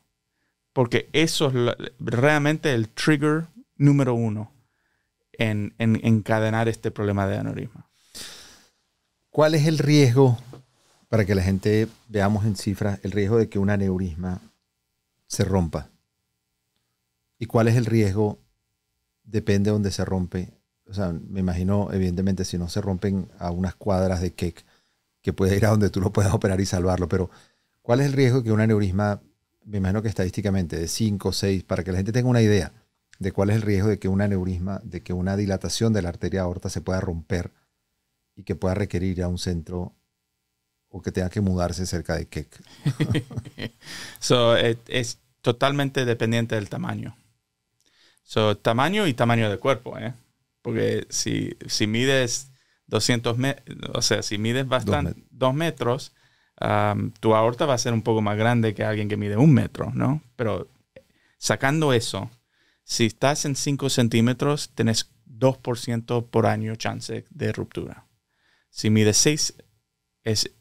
Porque 0.73 1.09
eso 1.13 1.47
es 1.47 1.93
realmente 1.99 2.73
el 2.73 2.89
trigger 2.89 3.47
número 3.75 4.13
uno 4.13 4.53
en, 5.33 5.75
en 5.77 5.99
encadenar 6.05 6.69
este 6.69 6.91
problema 6.91 7.27
de 7.27 7.37
aneurisma. 7.37 7.88
¿Cuál 9.39 9.55
es 9.55 9.67
el 9.67 9.77
riesgo, 9.77 10.37
para 11.07 11.23
que 11.23 11.33
la 11.33 11.41
gente 11.41 11.87
veamos 12.09 12.43
en 12.43 12.57
cifras, 12.57 12.99
el 13.03 13.11
riesgo 13.11 13.37
de 13.37 13.47
que 13.47 13.57
un 13.57 13.69
aneurisma 13.69 14.41
se 15.27 15.45
rompa? 15.45 15.87
¿Y 17.37 17.45
cuál 17.45 17.69
es 17.69 17.77
el 17.77 17.85
riesgo, 17.85 18.37
depende 19.23 19.69
de 19.69 19.71
dónde 19.71 19.91
se 19.91 20.03
rompe, 20.03 20.49
o 20.89 20.93
sea, 20.93 21.13
me 21.13 21.39
imagino, 21.39 21.87
evidentemente, 21.93 22.43
si 22.43 22.57
no 22.57 22.67
se 22.67 22.81
rompen 22.81 23.31
a 23.39 23.49
unas 23.51 23.75
cuadras 23.75 24.19
de 24.19 24.33
cake, 24.33 24.65
que 25.21 25.31
puede 25.31 25.55
ir 25.55 25.65
a 25.65 25.69
donde 25.69 25.89
tú 25.89 26.01
lo 26.01 26.11
puedas 26.11 26.33
operar 26.33 26.59
y 26.59 26.65
salvarlo, 26.65 27.07
pero 27.07 27.29
¿cuál 27.81 28.01
es 28.01 28.07
el 28.07 28.11
riesgo 28.11 28.39
de 28.39 28.43
que 28.43 28.51
un 28.51 28.59
aneurisma 28.59 29.21
me 29.63 29.77
imagino 29.77 30.01
que 30.01 30.09
estadísticamente, 30.09 30.77
de 30.77 30.89
5 30.89 31.29
o 31.29 31.31
6, 31.31 31.63
para 31.63 31.85
que 31.85 31.93
la 31.93 31.99
gente 31.99 32.11
tenga 32.11 32.27
una 32.27 32.41
idea 32.41 32.73
de 33.19 33.31
cuál 33.31 33.51
es 33.51 33.55
el 33.55 33.61
riesgo 33.61 33.87
de 33.87 33.99
que 33.99 34.09
un 34.09 34.19
aneurisma, 34.19 34.81
de 34.83 35.01
que 35.01 35.13
una 35.13 35.37
dilatación 35.37 35.93
de 35.93 36.01
la 36.01 36.09
arteria 36.09 36.41
aorta 36.41 36.69
se 36.69 36.81
pueda 36.81 36.99
romper 36.99 37.53
y 38.39 38.43
que 38.43 38.55
pueda 38.55 38.73
requerir 38.73 39.21
a 39.21 39.27
un 39.27 39.37
centro 39.37 39.93
o 40.87 41.01
que 41.01 41.11
tenga 41.11 41.29
que 41.29 41.41
mudarse 41.41 41.85
cerca 41.85 42.15
de 42.15 42.27
Keck. 42.27 42.61
so, 44.19 44.55
es, 44.55 45.19
totalmente 45.41 46.05
dependiente 46.05 46.55
del 46.55 46.69
tamaño. 46.69 47.17
So, 48.23 48.57
tamaño 48.57 49.07
y 49.07 49.13
tamaño 49.13 49.49
de 49.49 49.57
cuerpo, 49.57 49.97
¿eh? 49.97 50.13
Porque 50.61 51.05
si, 51.09 51.57
si 51.67 51.85
mides 51.85 52.51
200 52.87 53.37
metros, 53.37 53.77
o 53.93 54.01
sea, 54.01 54.23
si 54.23 54.37
mides 54.37 54.67
bastante, 54.67 55.21
2 55.31 55.53
metros, 55.53 56.13
tu 57.19 57.35
aorta 57.35 57.65
va 57.65 57.73
a 57.73 57.77
ser 57.77 57.91
un 57.93 58.03
poco 58.03 58.21
más 58.21 58.37
grande 58.37 58.73
que 58.73 58.85
alguien 58.85 59.09
que 59.09 59.17
mide 59.17 59.35
un 59.35 59.53
metro, 59.53 59.91
¿no? 59.93 60.21
Pero 60.37 60.69
sacando 61.37 61.91
eso, 61.91 62.29
si 62.83 63.05
estás 63.05 63.43
en 63.45 63.55
5 63.55 63.89
centímetros, 63.89 64.69
tenés 64.75 65.11
2% 65.25 66.29
por 66.29 66.45
año 66.45 66.75
chance 66.75 67.25
de 67.29 67.51
ruptura. 67.51 68.08
Si 68.69 68.89
mides 68.89 69.17
6, 69.17 69.55
es, 70.23 70.51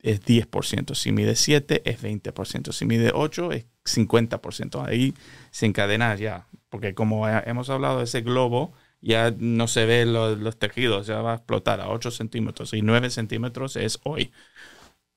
es 0.00 0.22
10%. 0.22 0.94
Si 0.94 1.12
mides 1.12 1.40
7, 1.40 1.82
es 1.84 2.02
20%. 2.02 2.72
Si 2.72 2.84
mides 2.84 3.12
8, 3.14 3.52
es 3.52 3.66
50%. 3.84 4.86
Ahí 4.86 5.14
se 5.50 5.66
encadena 5.66 6.14
ya. 6.16 6.46
Porque 6.68 6.94
como 6.94 7.28
hemos 7.28 7.70
hablado, 7.70 8.02
ese 8.02 8.22
globo 8.22 8.72
ya 9.00 9.34
no 9.36 9.66
se 9.66 9.84
ve 9.84 10.06
los, 10.06 10.58
tejidos, 10.58 11.06
ya 11.06 11.20
va 11.20 11.32
a 11.32 11.36
explotar 11.36 11.80
a 11.80 11.90
8 11.90 12.10
centímetros. 12.10 12.72
Y 12.72 12.82
9 12.82 13.10
centímetros 13.10 13.76
es 13.76 13.98
hoy. 14.04 14.32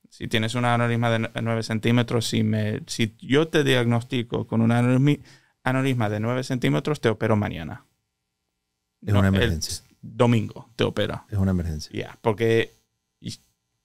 Si 0.10 0.28
tienes 0.28 0.56
un 0.56 0.66
aneurisma 0.66 1.12
de 1.12 1.30
9 1.42 1.64
centímetros, 1.64 2.26
si, 2.26 2.44
me, 2.44 2.82
si 2.88 3.16
yo 3.20 3.48
te 3.48 3.64
diagnostico 3.64 4.48
con 4.48 4.62
un 4.62 4.72
aneurisma 4.72 6.10
de 6.10 6.20
9 6.20 6.44
centímetros, 6.44 7.00
te 7.00 7.10
opero 7.10 7.36
mañana. 7.36 7.86
Es 9.06 9.14
una 9.14 9.28
emergencia. 9.28 9.85
Domingo 10.14 10.70
te 10.76 10.84
opera. 10.84 11.26
Es 11.30 11.38
una 11.38 11.52
emergencia. 11.52 11.92
Ya, 11.94 12.20
porque 12.22 12.76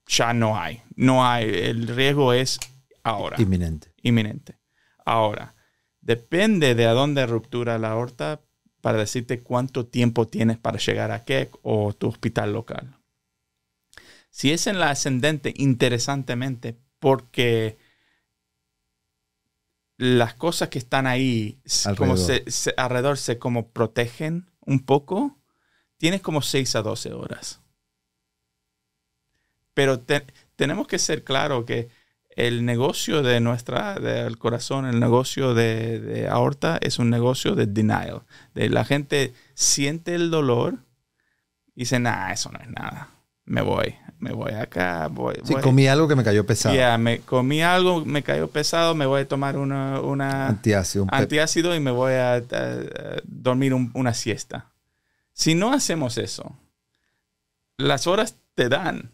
ya 0.07 0.33
no 0.33 0.59
hay. 0.59 0.81
No 0.95 1.25
hay. 1.25 1.49
El 1.49 1.87
riesgo 1.87 2.33
es 2.33 2.59
ahora. 3.03 3.41
Inminente. 3.41 3.93
Inminente. 4.01 4.57
Ahora, 5.05 5.55
depende 6.01 6.75
de 6.75 6.85
a 6.85 6.91
dónde 6.91 7.25
ruptura 7.25 7.77
la 7.77 7.91
aorta 7.91 8.41
para 8.81 8.97
decirte 8.97 9.41
cuánto 9.41 9.85
tiempo 9.85 10.27
tienes 10.27 10.57
para 10.57 10.79
llegar 10.79 11.11
a 11.11 11.23
Keck 11.23 11.57
o 11.61 11.93
tu 11.93 12.07
hospital 12.07 12.53
local. 12.53 12.97
Si 14.29 14.51
es 14.51 14.67
en 14.67 14.79
la 14.79 14.89
ascendente, 14.89 15.53
interesantemente, 15.55 16.77
porque 16.99 17.77
las 19.97 20.33
cosas 20.33 20.69
que 20.69 20.79
están 20.79 21.05
ahí 21.05 21.61
alrededor, 21.85 21.97
como 21.97 22.17
se, 22.17 22.43
alrededor 22.77 23.17
se 23.17 23.37
como 23.37 23.69
protegen 23.69 24.49
un 24.61 24.79
poco, 24.85 25.37
tienes 26.01 26.21
como 26.21 26.41
6 26.41 26.75
a 26.77 26.81
12 26.81 27.13
horas. 27.13 27.59
Pero 29.75 29.99
tenemos 30.55 30.87
que 30.87 30.97
ser 30.97 31.23
claros 31.23 31.65
que 31.65 31.89
el 32.35 32.65
negocio 32.65 33.21
de 33.21 33.39
nuestra, 33.39 33.93
del 33.99 34.39
corazón, 34.39 34.87
el 34.87 34.99
negocio 34.99 35.53
de, 35.53 36.27
aorta 36.27 36.79
es 36.81 36.97
un 36.97 37.11
negocio 37.11 37.53
de 37.53 37.67
denial. 37.67 38.23
De 38.55 38.67
la 38.69 38.83
gente 38.83 39.35
siente 39.53 40.15
el 40.15 40.31
dolor 40.31 40.79
y 41.75 41.81
dice, 41.81 41.99
nah, 41.99 42.31
eso 42.31 42.49
no 42.51 42.57
es 42.57 42.69
nada. 42.71 43.09
Me 43.45 43.61
voy, 43.61 43.93
me 44.17 44.33
voy 44.33 44.53
acá. 44.53 45.07
Voy, 45.07 45.35
sí, 45.43 45.53
comí 45.53 45.85
algo 45.85 46.07
que 46.07 46.15
me 46.15 46.23
cayó 46.23 46.47
pesado. 46.47 46.73
Ya, 46.73 46.97
me 46.97 47.19
comí 47.19 47.61
algo, 47.61 48.03
me 48.05 48.23
cayó 48.23 48.47
pesado, 48.47 48.95
me 48.95 49.05
voy 49.05 49.21
a 49.21 49.27
tomar 49.27 49.55
una, 49.55 50.01
una 50.01 50.47
antiácido, 50.47 51.05
antiácido 51.11 51.75
y 51.75 51.79
me 51.79 51.91
voy 51.91 52.13
a, 52.13 52.41
dormir 53.23 53.75
una 53.75 54.15
siesta. 54.15 54.70
Si 55.33 55.55
no 55.55 55.73
hacemos 55.73 56.17
eso, 56.17 56.57
las 57.77 58.07
horas 58.07 58.37
te 58.53 58.69
dan 58.69 59.11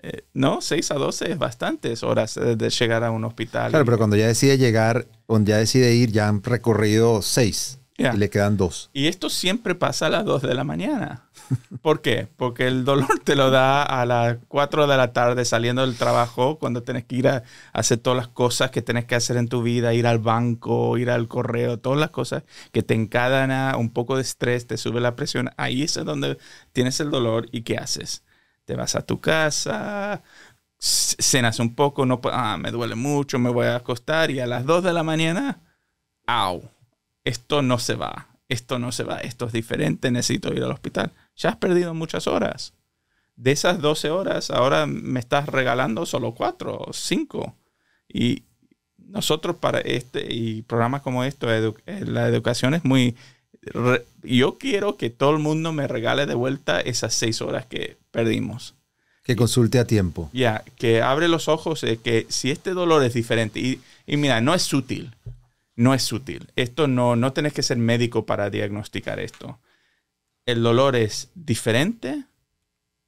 eh, 0.00 0.24
no, 0.32 0.60
6 0.60 0.90
a 0.92 0.94
12 0.94 1.32
es 1.32 1.38
bastantes 1.38 2.02
horas 2.02 2.34
de 2.34 2.70
llegar 2.70 3.02
a 3.02 3.10
un 3.10 3.24
hospital. 3.24 3.70
Claro, 3.70 3.84
pero 3.84 3.98
cuando 3.98 4.16
ya 4.16 4.26
decide 4.26 4.56
llegar, 4.56 5.08
cuando 5.26 5.50
ya 5.50 5.56
decide 5.56 5.94
ir, 5.94 6.12
ya 6.12 6.28
han 6.28 6.42
recorrido 6.42 7.20
6 7.20 7.80
y 7.98 8.16
le 8.16 8.30
quedan 8.30 8.56
2. 8.56 8.90
Y 8.92 9.08
esto 9.08 9.28
siempre 9.28 9.74
pasa 9.74 10.06
a 10.06 10.10
las 10.10 10.24
2 10.24 10.42
de 10.42 10.54
la 10.54 10.62
mañana. 10.62 11.27
¿Por 11.82 12.02
qué? 12.02 12.28
Porque 12.36 12.66
el 12.66 12.84
dolor 12.84 13.20
te 13.24 13.36
lo 13.36 13.50
da 13.50 13.82
a 13.82 14.04
las 14.06 14.38
4 14.48 14.86
de 14.86 14.96
la 14.96 15.12
tarde 15.12 15.44
saliendo 15.44 15.82
del 15.82 15.96
trabajo, 15.96 16.58
cuando 16.58 16.82
tienes 16.82 17.04
que 17.04 17.16
ir 17.16 17.28
a 17.28 17.42
hacer 17.72 17.98
todas 17.98 18.16
las 18.16 18.28
cosas 18.28 18.70
que 18.70 18.82
tienes 18.82 19.04
que 19.04 19.14
hacer 19.14 19.36
en 19.36 19.48
tu 19.48 19.62
vida, 19.62 19.94
ir 19.94 20.06
al 20.06 20.18
banco, 20.18 20.98
ir 20.98 21.10
al 21.10 21.28
correo, 21.28 21.78
todas 21.78 21.98
las 21.98 22.10
cosas 22.10 22.44
que 22.72 22.82
te 22.82 22.94
encadena 22.94 23.76
un 23.76 23.90
poco 23.90 24.16
de 24.16 24.22
estrés, 24.22 24.66
te 24.66 24.76
sube 24.76 25.00
la 25.00 25.16
presión. 25.16 25.50
Ahí 25.56 25.82
es 25.82 25.94
donde 25.94 26.38
tienes 26.72 27.00
el 27.00 27.10
dolor 27.10 27.48
y 27.52 27.62
¿qué 27.62 27.78
haces? 27.78 28.22
te 28.68 28.76
vas 28.76 28.96
a 28.96 29.06
tu 29.06 29.18
casa, 29.18 30.22
cenas 30.78 31.58
un 31.58 31.74
poco, 31.74 32.04
no, 32.04 32.20
ah, 32.24 32.58
me 32.58 32.70
duele 32.70 32.96
mucho, 32.96 33.38
me 33.38 33.48
voy 33.48 33.66
a 33.66 33.76
acostar 33.76 34.30
y 34.30 34.40
a 34.40 34.46
las 34.46 34.66
2 34.66 34.84
de 34.84 34.92
la 34.92 35.02
mañana, 35.02 35.62
au, 36.26 36.70
esto 37.24 37.62
no 37.62 37.78
se 37.78 37.94
va, 37.94 38.28
esto 38.46 38.78
no 38.78 38.92
se 38.92 39.04
va, 39.04 39.20
esto 39.20 39.46
es 39.46 39.54
diferente, 39.54 40.10
necesito 40.10 40.52
ir 40.52 40.62
al 40.62 40.72
hospital. 40.72 41.12
Ya 41.38 41.50
has 41.50 41.56
perdido 41.56 41.94
muchas 41.94 42.26
horas. 42.26 42.74
De 43.36 43.52
esas 43.52 43.80
12 43.80 44.10
horas, 44.10 44.50
ahora 44.50 44.86
me 44.86 45.20
estás 45.20 45.46
regalando 45.48 46.04
solo 46.04 46.34
4 46.34 46.76
o 46.76 46.92
5. 46.92 47.54
Y 48.12 48.42
nosotros 48.98 49.56
para 49.56 49.80
este 49.80 50.26
y 50.30 50.62
programas 50.62 51.00
como 51.02 51.24
esto, 51.24 51.48
eh, 51.54 51.72
la 52.04 52.28
educación 52.28 52.74
es 52.74 52.84
muy 52.84 53.16
yo 54.22 54.58
quiero 54.58 54.96
que 54.96 55.10
todo 55.10 55.30
el 55.30 55.38
mundo 55.38 55.72
me 55.72 55.88
regale 55.88 56.26
de 56.26 56.34
vuelta 56.34 56.80
esas 56.80 57.14
seis 57.14 57.40
horas 57.40 57.66
que 57.66 57.98
perdimos. 58.10 58.74
Que 59.22 59.36
consulte 59.36 59.78
a 59.78 59.86
tiempo. 59.86 60.30
Ya, 60.32 60.64
que 60.76 61.02
abre 61.02 61.28
los 61.28 61.48
ojos 61.48 61.82
de 61.82 61.98
que 61.98 62.26
si 62.28 62.50
este 62.50 62.72
dolor 62.72 63.02
es 63.04 63.14
diferente, 63.14 63.60
y, 63.60 63.80
y, 64.06 64.16
mira, 64.16 64.40
no 64.40 64.54
es 64.54 64.62
sutil, 64.62 65.14
no 65.76 65.92
es 65.92 66.02
sutil. 66.02 66.48
Esto 66.56 66.88
no, 66.88 67.14
no 67.14 67.32
tenés 67.32 67.52
que 67.52 67.62
ser 67.62 67.76
médico 67.76 68.24
para 68.24 68.48
diagnosticar 68.48 69.20
esto. 69.20 69.58
El 70.48 70.62
dolor 70.62 70.96
es 70.96 71.30
diferente, 71.34 72.24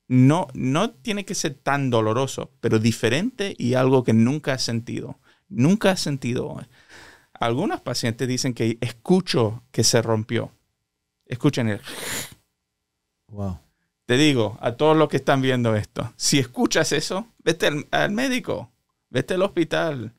no, 0.08 0.48
no 0.52 0.90
tiene 0.90 1.24
que 1.24 1.34
ser 1.34 1.54
tan 1.54 1.88
doloroso, 1.88 2.52
pero 2.60 2.78
diferente 2.78 3.54
y 3.56 3.72
algo 3.72 4.04
que 4.04 4.12
nunca 4.12 4.52
has 4.52 4.62
sentido. 4.62 5.18
Nunca 5.48 5.92
has 5.92 6.00
sentido. 6.00 6.60
Algunos 7.32 7.80
pacientes 7.80 8.28
dicen 8.28 8.52
que 8.52 8.76
escucho 8.82 9.62
que 9.70 9.84
se 9.84 10.02
rompió. 10.02 10.52
Escuchen 11.24 11.70
el... 11.70 11.80
Wow. 13.28 13.58
Te 14.04 14.18
digo, 14.18 14.58
a 14.60 14.72
todos 14.72 14.94
los 14.94 15.08
que 15.08 15.16
están 15.16 15.40
viendo 15.40 15.74
esto, 15.74 16.12
si 16.16 16.38
escuchas 16.38 16.92
eso, 16.92 17.26
vete 17.38 17.70
al, 17.90 18.10
médico, 18.10 18.70
vete 19.08 19.32
al 19.32 19.42
hospital. 19.42 20.12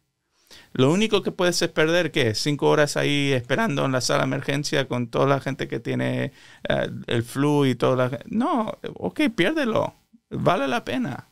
Lo 0.74 0.92
único 0.92 1.22
que 1.22 1.32
puedes 1.32 1.62
es 1.62 1.70
perder, 1.70 2.12
¿qué? 2.12 2.34
Cinco 2.34 2.70
horas 2.70 2.96
ahí 2.96 3.32
esperando 3.34 3.86
en 3.86 3.92
la 3.92 4.02
sala 4.02 4.20
de 4.20 4.26
emergencia 4.26 4.88
con 4.88 5.08
toda 5.08 5.28
la 5.28 5.40
gente 5.40 5.68
que 5.68 5.80
tiene 5.80 6.32
eh, 6.70 6.90
el 7.08 7.24
flu 7.24 7.66
y 7.66 7.76
toda 7.76 7.96
la... 7.96 8.20
No, 8.28 8.78
ok, 8.94 9.22
piérdelo. 9.36 9.94
Vale 10.30 10.68
la 10.68 10.86
pena. 10.86 11.28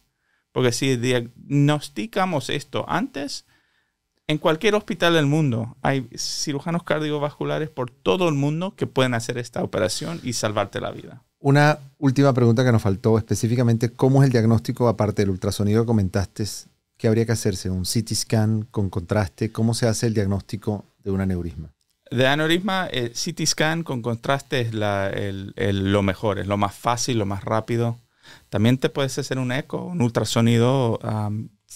Porque 0.51 0.71
si 0.71 0.97
diagnosticamos 0.97 2.49
esto 2.49 2.85
antes, 2.89 3.45
en 4.27 4.37
cualquier 4.37 4.75
hospital 4.75 5.13
del 5.13 5.25
mundo 5.25 5.77
hay 5.81 6.07
cirujanos 6.15 6.83
cardiovasculares 6.83 7.69
por 7.69 7.91
todo 7.91 8.27
el 8.27 8.35
mundo 8.35 8.75
que 8.75 8.87
pueden 8.87 9.13
hacer 9.13 9.37
esta 9.37 9.63
operación 9.63 10.19
y 10.21 10.33
salvarte 10.33 10.81
la 10.81 10.91
vida. 10.91 11.23
Una 11.39 11.79
última 11.97 12.33
pregunta 12.33 12.65
que 12.65 12.71
nos 12.71 12.81
faltó 12.81 13.17
específicamente, 13.17 13.91
¿cómo 13.93 14.21
es 14.21 14.27
el 14.27 14.33
diagnóstico 14.33 14.89
aparte 14.89 15.21
del 15.21 15.29
ultrasonido 15.29 15.83
que 15.83 15.87
comentaste? 15.87 16.43
¿Qué 16.99 17.07
habría 17.07 17.25
que 17.25 17.31
hacerse? 17.31 17.69
¿Un 17.69 17.83
CT 17.83 18.13
scan 18.13 18.63
con 18.69 18.89
contraste? 18.89 19.53
¿Cómo 19.53 19.73
se 19.73 19.87
hace 19.87 20.05
el 20.05 20.13
diagnóstico 20.13 20.83
de 21.01 21.11
un 21.11 21.21
aneurisma? 21.21 21.71
De 22.11 22.27
aneurisma, 22.27 22.87
el 22.87 23.05
eh, 23.05 23.11
CT 23.11 23.45
scan 23.45 23.83
con 23.83 24.01
contraste 24.01 24.59
es 24.59 24.73
lo 24.73 26.03
mejor, 26.03 26.39
es 26.39 26.47
lo 26.47 26.57
más 26.57 26.75
fácil, 26.75 27.17
lo 27.17 27.25
más 27.25 27.45
rápido. 27.45 27.97
También 28.49 28.77
te 28.77 28.89
puedes 28.89 29.17
hacer 29.17 29.39
un 29.39 29.53
eco, 29.53 29.81
un 29.85 30.01
ultrasonido, 30.01 30.99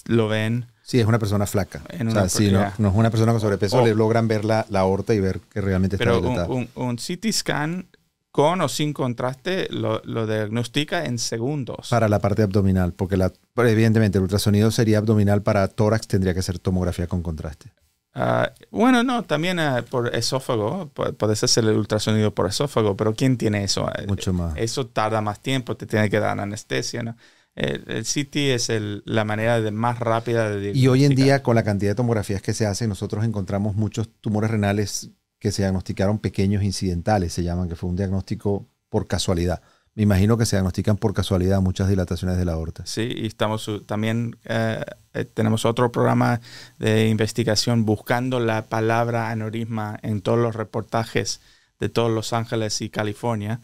lo 0.08 0.28
ven 0.28 0.68
Sí, 0.86 1.00
es 1.00 1.08
una 1.08 1.18
persona 1.18 1.46
flaca. 1.46 1.82
o 2.06 2.12
sea, 2.12 2.28
si 2.28 2.52
no, 2.52 2.70
no, 2.78 2.90
es 2.90 2.96
una 2.96 3.10
persona 3.10 3.32
con 3.32 3.40
sobrepeso, 3.40 3.82
le 3.86 3.96
logran 3.96 4.28
ver 4.28 4.44
la, 4.44 4.66
la, 4.70 4.82
aorta 4.82 5.14
y 5.14 5.22
ver 5.22 5.40
que 5.40 5.62
realmente 5.62 5.96
está 5.96 6.04
Pero 6.04 6.20
un, 6.20 6.68
un, 6.76 6.98
CT 6.98 7.32
scan 7.32 7.88
con 8.34 8.62
o 8.62 8.68
sin 8.68 8.94
contraste 8.94 9.68
lo, 9.70 10.02
lo, 10.06 10.26
diagnostica 10.26 11.06
en 11.06 11.20
segundos. 11.20 11.90
Para 11.92 12.10
la 12.10 12.18
parte 12.18 12.42
abdominal, 12.42 12.92
porque 12.92 13.16
la, 13.16 13.32
evidentemente 13.58 14.18
el 14.18 14.24
ultrasonido 14.24 14.72
sería 14.72 14.98
abdominal, 14.98 15.44
para 15.44 15.68
tórax 15.68 16.08
tendría 16.08 16.34
que 16.34 16.42
ser 16.42 16.58
tomografía 16.58 17.06
con 17.06 17.22
contraste. 17.22 17.72
Ah, 18.16 18.52
bueno, 18.72 19.04
no, 19.04 19.22
también 19.22 19.60
ah, 19.60 19.86
por 19.88 20.16
esófago, 20.16 20.90
puedes 20.90 21.44
hacer 21.44 21.64
el 21.66 21.78
ultrasonido 21.78 22.34
por 22.34 22.48
esófago, 22.48 22.98
pero 22.98 23.14
¿quién 23.14 23.38
tiene 23.38 23.64
eso? 23.64 23.88
Mucho 24.08 24.34
más. 24.34 24.58
Eso 24.58 24.88
tarda 24.88 25.22
más 25.22 25.40
tiempo, 25.40 25.78
te 25.78 25.86
tiene 25.86 26.10
que 26.10 26.20
dar 26.20 26.40
anestesia. 26.40 27.04
¿no? 27.04 27.16
El, 27.54 28.04
CT 28.04 28.36
es 28.36 28.72
la 29.06 29.26
manera 29.26 29.62
de 29.62 29.70
más 29.70 30.00
rápida 30.00 30.50
de 30.50 30.72
Y 30.74 30.88
hoy 30.88 31.06
en 31.06 31.14
día, 31.14 31.44
con 31.44 31.54
la 31.54 31.64
cantidad 31.64 31.92
de 31.92 31.96
tomografías 31.96 32.42
que 32.42 32.56
se 32.56 32.66
hacen, 32.66 32.90
nosotros 32.90 33.24
encontramos 33.26 33.76
muchos 33.76 34.10
tumores 34.22 34.50
renales 34.50 35.12
que 35.44 35.52
se 35.52 35.62
diagnosticaron 35.62 36.20
pequeños 36.20 36.64
incidentales, 36.64 37.34
se 37.34 37.44
llaman, 37.44 37.68
que 37.68 37.76
fue 37.76 37.90
un 37.90 37.98
diagnóstico 37.98 38.66
por 38.88 39.08
casualidad. 39.08 39.62
Me 39.94 40.04
imagino 40.04 40.38
que 40.38 40.46
se 40.46 40.56
diagnostican 40.56 40.96
por 40.96 41.14
casualidad 41.14 41.60
muchas 41.60 41.90
dilataciones 41.90 42.38
de 42.38 42.46
la 42.46 42.54
aorta. 42.54 42.86
Sí, 42.86 43.12
y 43.14 43.28
estamos 43.28 43.70
también 43.86 44.38
eh, 44.46 44.82
eh, 45.14 45.26
tenemos 45.26 45.66
otro 45.66 45.92
programa 45.92 46.40
de 46.80 47.10
investigación 47.10 47.84
buscando 47.84 48.40
la 48.40 48.68
palabra 48.68 49.32
aneurisma 49.32 50.00
en 50.02 50.22
todos 50.22 50.40
los 50.40 50.56
reportajes 50.56 51.42
de 51.78 51.90
todos 51.90 52.10
Los 52.10 52.32
Ángeles 52.32 52.80
y 52.80 52.90
California 52.90 53.60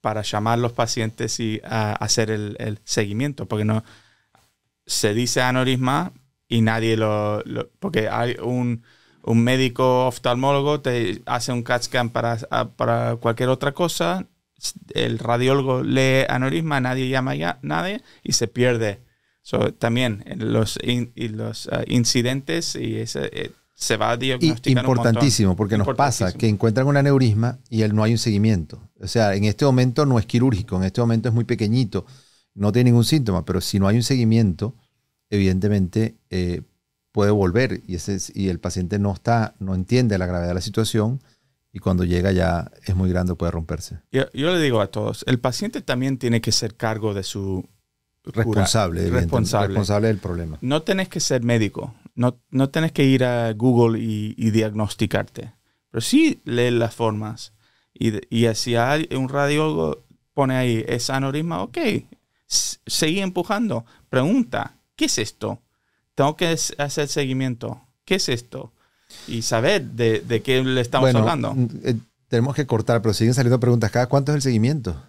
para 0.00 0.22
llamar 0.22 0.54
a 0.54 0.62
los 0.62 0.72
pacientes 0.72 1.38
y 1.38 1.60
hacer 1.62 2.32
el, 2.32 2.80
seguimiento, 2.82 3.46
porque 3.46 3.64
no 3.64 3.84
se 4.84 5.14
dice 5.14 5.42
aneurisma 5.42 6.10
y 6.48 6.60
nadie 6.60 6.96
lo, 6.96 7.40
porque 7.78 8.08
hay 8.08 8.34
un, 8.42 8.82
médico 9.32 10.06
oftalmólogo 10.06 10.80
te 10.80 11.22
hace 11.24 11.52
un 11.52 11.62
CAT 11.62 11.84
scan 11.84 12.10
para, 12.10 12.36
para 12.76 13.16
cualquier 13.16 13.48
otra 13.48 13.72
cosa, 13.72 14.26
el 14.94 15.18
radiólogo 15.18 15.82
lee 15.82 16.24
aneurisma, 16.28 16.80
nadie 16.80 17.08
llama 17.08 17.34
ya 17.34 17.58
nadie 17.62 18.02
y 18.22 18.32
se 18.32 18.48
pierde. 18.48 19.00
también 19.78 20.24
los, 20.36 20.78
los 21.16 21.66
uh, 21.66 21.70
incidentes 21.86 22.76
y 22.76 22.96
ese, 22.96 23.30
eh, 23.32 23.50
se 23.74 23.96
va 23.96 24.12
a 24.12 24.16
diagnosticar. 24.16 24.84
importantísimo, 24.84 25.56
porque 25.56 25.76
nos 25.76 25.88
pasa 25.96 26.32
que 26.32 26.48
encuentran 26.48 26.86
un 26.86 26.96
aneurisma 26.96 27.58
y 27.68 27.82
él 27.82 27.94
no 27.94 28.02
hay 28.04 28.12
un 28.12 28.18
seguimiento. 28.18 28.90
O 29.00 29.08
sea, 29.08 29.34
en 29.34 29.44
este 29.44 29.64
momento 29.64 30.06
no 30.06 30.18
es 30.18 30.26
quirúrgico, 30.26 30.76
en 30.76 30.84
este 30.84 31.00
momento 31.00 31.28
es 31.28 31.34
muy 31.34 31.44
pequeñito, 31.44 32.06
no 32.54 32.72
tiene 32.72 32.90
ningún 32.90 33.04
síntoma, 33.04 33.44
pero 33.44 33.60
si 33.60 33.78
no 33.78 33.88
hay 33.88 33.96
un 33.96 34.02
seguimiento, 34.02 34.76
evidentemente 35.28 36.16
eh, 36.30 36.62
puede 37.14 37.30
volver 37.30 37.80
y, 37.86 37.94
ese, 37.94 38.18
y 38.34 38.48
el 38.48 38.58
paciente 38.58 38.98
no 38.98 39.12
está, 39.12 39.54
no 39.60 39.76
entiende 39.76 40.18
la 40.18 40.26
gravedad 40.26 40.48
de 40.48 40.54
la 40.54 40.60
situación 40.60 41.22
y 41.72 41.78
cuando 41.78 42.02
llega 42.02 42.32
ya 42.32 42.72
es 42.84 42.96
muy 42.96 43.08
grande, 43.08 43.36
puede 43.36 43.52
romperse. 43.52 44.00
Yo, 44.10 44.24
yo 44.32 44.52
le 44.52 44.60
digo 44.60 44.80
a 44.80 44.88
todos, 44.88 45.24
el 45.28 45.38
paciente 45.38 45.80
también 45.80 46.18
tiene 46.18 46.40
que 46.40 46.50
ser 46.50 46.74
cargo 46.74 47.14
de 47.14 47.22
su 47.22 47.68
responsable, 48.24 49.08
responsable. 49.10 49.68
responsable 49.68 50.08
del 50.08 50.18
problema. 50.18 50.58
No 50.60 50.82
tenés 50.82 51.08
que 51.08 51.20
ser 51.20 51.44
médico, 51.44 51.94
no, 52.16 52.40
no 52.50 52.70
tenés 52.70 52.90
que 52.90 53.04
ir 53.04 53.22
a 53.22 53.52
Google 53.52 54.00
y, 54.00 54.50
diagnosticarte, 54.50 55.54
pero 55.92 56.00
sí 56.00 56.42
leer 56.44 56.72
las 56.72 56.96
formas. 56.96 57.52
Y, 57.92 58.14
y 58.28 58.52
si 58.56 58.74
hay 58.74 59.08
un 59.14 59.28
radiólogo 59.28 60.04
pone 60.32 60.56
ahí, 60.56 60.84
es 60.88 61.10
aneurisma, 61.10 61.62
ok, 61.62 61.78
seguí 62.48 63.20
empujando, 63.20 63.84
pregunta, 64.08 64.78
¿qué 64.96 65.04
es 65.04 65.18
esto? 65.18 65.60
Tengo 66.14 66.36
que 66.36 66.56
hacer 66.78 67.08
seguimiento, 67.08 67.80
¿qué 68.04 68.16
es 68.16 68.28
esto? 68.28 68.72
Y 69.26 69.42
saber 69.42 69.82
de, 69.82 70.20
de 70.20 70.42
qué 70.42 70.62
le 70.62 70.80
estamos 70.80 71.14
hablando. 71.14 71.54
Eh, 71.84 71.96
tenemos 72.28 72.54
que 72.54 72.66
cortar, 72.66 73.02
pero 73.02 73.14
siguen 73.14 73.34
saliendo 73.34 73.60
preguntas. 73.60 73.90
¿Cada 73.90 74.06
cuánto 74.06 74.32
es 74.32 74.36
el 74.36 74.42
seguimiento? 74.42 75.00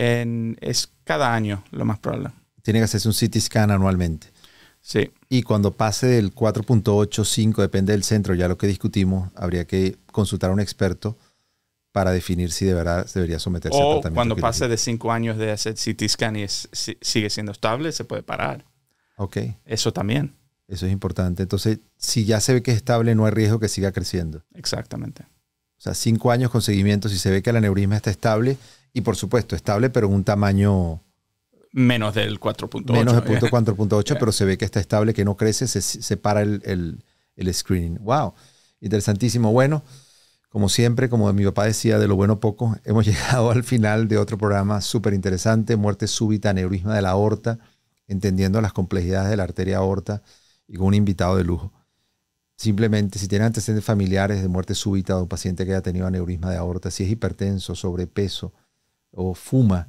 es 0.00 0.90
cada 1.02 1.34
año, 1.34 1.64
lo 1.72 1.84
más 1.84 1.98
probable. 1.98 2.30
Tiene 2.62 2.78
que 2.78 2.84
hacerse 2.84 3.08
un 3.08 3.14
CT 3.14 3.36
scan 3.40 3.72
anualmente. 3.72 4.28
Sí. 4.80 5.10
Y 5.28 5.42
cuando 5.42 5.72
pase 5.72 6.06
del 6.06 6.32
4.85, 6.32 7.62
depende 7.62 7.92
del 7.92 8.04
centro, 8.04 8.34
ya 8.34 8.46
lo 8.46 8.56
que 8.56 8.68
discutimos, 8.68 9.30
habría 9.34 9.66
que 9.66 9.96
consultar 10.12 10.50
a 10.50 10.52
un 10.52 10.60
experto 10.60 11.16
para 11.90 12.12
definir 12.12 12.52
si 12.52 12.64
de 12.64 12.74
verdad 12.74 13.06
debería 13.12 13.38
someterse 13.38 13.76
a 13.76 13.82
tratamiento. 13.82 14.14
cuando 14.14 14.36
pase 14.36 14.68
de 14.68 14.76
5 14.76 15.10
años 15.10 15.36
de 15.36 15.50
hacer 15.50 15.74
CT 15.74 16.08
scan 16.08 16.36
y 16.36 16.46
sigue 16.48 17.30
siendo 17.30 17.52
estable, 17.52 17.90
se 17.92 18.04
puede 18.04 18.22
parar. 18.22 18.64
Ok. 19.18 19.36
Eso 19.66 19.92
también. 19.92 20.34
Eso 20.66 20.86
es 20.86 20.92
importante. 20.92 21.42
Entonces, 21.42 21.80
si 21.96 22.24
ya 22.24 22.40
se 22.40 22.54
ve 22.54 22.62
que 22.62 22.70
es 22.70 22.78
estable, 22.78 23.14
no 23.14 23.26
hay 23.26 23.32
riesgo 23.32 23.58
que 23.60 23.68
siga 23.68 23.92
creciendo. 23.92 24.42
Exactamente. 24.54 25.24
O 25.78 25.80
sea, 25.80 25.94
5 25.94 26.30
años 26.30 26.50
con 26.50 26.62
seguimiento, 26.62 27.08
si 27.08 27.18
se 27.18 27.30
ve 27.30 27.42
que 27.42 27.50
el 27.50 27.56
aneurisma 27.56 27.96
está 27.96 28.10
estable, 28.10 28.56
y 28.92 29.02
por 29.02 29.16
supuesto, 29.16 29.54
estable, 29.54 29.90
pero 29.90 30.08
en 30.08 30.14
un 30.14 30.24
tamaño 30.24 31.00
menos 31.72 32.14
del 32.14 32.40
4.8. 32.40 32.92
Menos 32.92 33.14
del 33.14 33.22
punto 33.22 33.46
4.8, 33.46 34.16
pero 34.20 34.32
se 34.32 34.44
ve 34.44 34.58
que 34.58 34.64
está 34.64 34.80
estable, 34.80 35.14
que 35.14 35.24
no 35.24 35.36
crece, 35.36 35.66
se, 35.66 35.80
se 35.80 36.16
para 36.16 36.42
el, 36.42 37.02
el, 37.36 37.54
screening. 37.54 37.98
¡Wow! 38.02 38.34
Interesantísimo. 38.80 39.52
Bueno, 39.52 39.82
como 40.48 40.68
siempre, 40.68 41.08
como 41.08 41.32
mi 41.32 41.44
papá 41.44 41.64
decía, 41.64 41.98
de 41.98 42.08
lo 42.08 42.16
bueno 42.16 42.40
poco, 42.40 42.76
hemos 42.84 43.06
llegado 43.06 43.50
al 43.50 43.64
final 43.64 44.08
de 44.08 44.18
otro 44.18 44.38
programa 44.38 44.80
súper 44.80 45.14
interesante, 45.14 45.76
muerte 45.76 46.06
súbita, 46.06 46.50
aneurisma 46.50 46.94
de 46.94 47.02
la 47.02 47.10
aorta, 47.10 47.58
entendiendo 48.08 48.60
las 48.60 48.72
complejidades 48.72 49.30
de 49.30 49.36
la 49.36 49.44
arteria 49.44 49.78
aorta 49.78 50.22
y 50.66 50.76
con 50.76 50.88
un 50.88 50.94
invitado 50.94 51.36
de 51.36 51.44
lujo. 51.44 51.72
Simplemente, 52.56 53.20
si 53.20 53.28
tiene 53.28 53.44
antecedentes 53.44 53.84
familiares 53.84 54.42
de 54.42 54.48
muerte 54.48 54.74
súbita 54.74 55.14
de 55.14 55.22
un 55.22 55.28
paciente 55.28 55.64
que 55.64 55.72
haya 55.72 55.82
tenido 55.82 56.06
aneurisma 56.08 56.50
de 56.50 56.56
aorta, 56.56 56.90
si 56.90 57.04
es 57.04 57.10
hipertenso, 57.10 57.76
sobrepeso 57.76 58.52
o 59.12 59.34
fuma, 59.34 59.88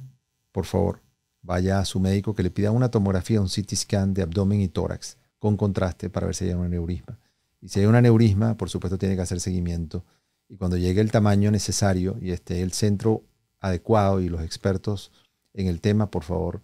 por 0.52 0.66
favor, 0.66 1.02
vaya 1.42 1.80
a 1.80 1.84
su 1.84 1.98
médico 1.98 2.34
que 2.34 2.44
le 2.44 2.50
pida 2.50 2.70
una 2.70 2.90
tomografía, 2.90 3.40
un 3.40 3.48
CT 3.48 3.74
scan 3.74 4.14
de 4.14 4.22
abdomen 4.22 4.60
y 4.60 4.68
tórax 4.68 5.18
con 5.40 5.56
contraste 5.56 6.10
para 6.10 6.26
ver 6.26 6.36
si 6.36 6.44
hay 6.44 6.52
un 6.52 6.66
aneurisma. 6.66 7.18
Y 7.60 7.68
si 7.68 7.80
hay 7.80 7.86
un 7.86 7.94
aneurisma, 7.94 8.56
por 8.56 8.70
supuesto 8.70 8.98
tiene 8.98 9.16
que 9.16 9.22
hacer 9.22 9.40
seguimiento. 9.40 10.04
Y 10.48 10.56
cuando 10.56 10.76
llegue 10.76 11.00
el 11.00 11.10
tamaño 11.10 11.50
necesario 11.50 12.18
y 12.20 12.30
esté 12.30 12.62
el 12.62 12.72
centro 12.72 13.24
adecuado 13.58 14.20
y 14.20 14.28
los 14.28 14.42
expertos 14.42 15.12
en 15.54 15.66
el 15.66 15.80
tema, 15.80 16.10
por 16.10 16.22
favor, 16.22 16.62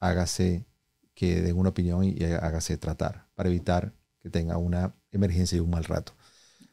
hágase 0.00 0.66
que 1.14 1.40
den 1.40 1.56
una 1.56 1.70
opinión 1.70 2.04
y 2.04 2.22
hágase 2.24 2.76
tratar 2.76 3.26
para 3.34 3.48
evitar 3.48 3.92
que 4.20 4.30
tenga 4.30 4.56
una 4.56 4.94
emergencia 5.12 5.56
y 5.56 5.60
un 5.60 5.70
mal 5.70 5.84
rato. 5.84 6.12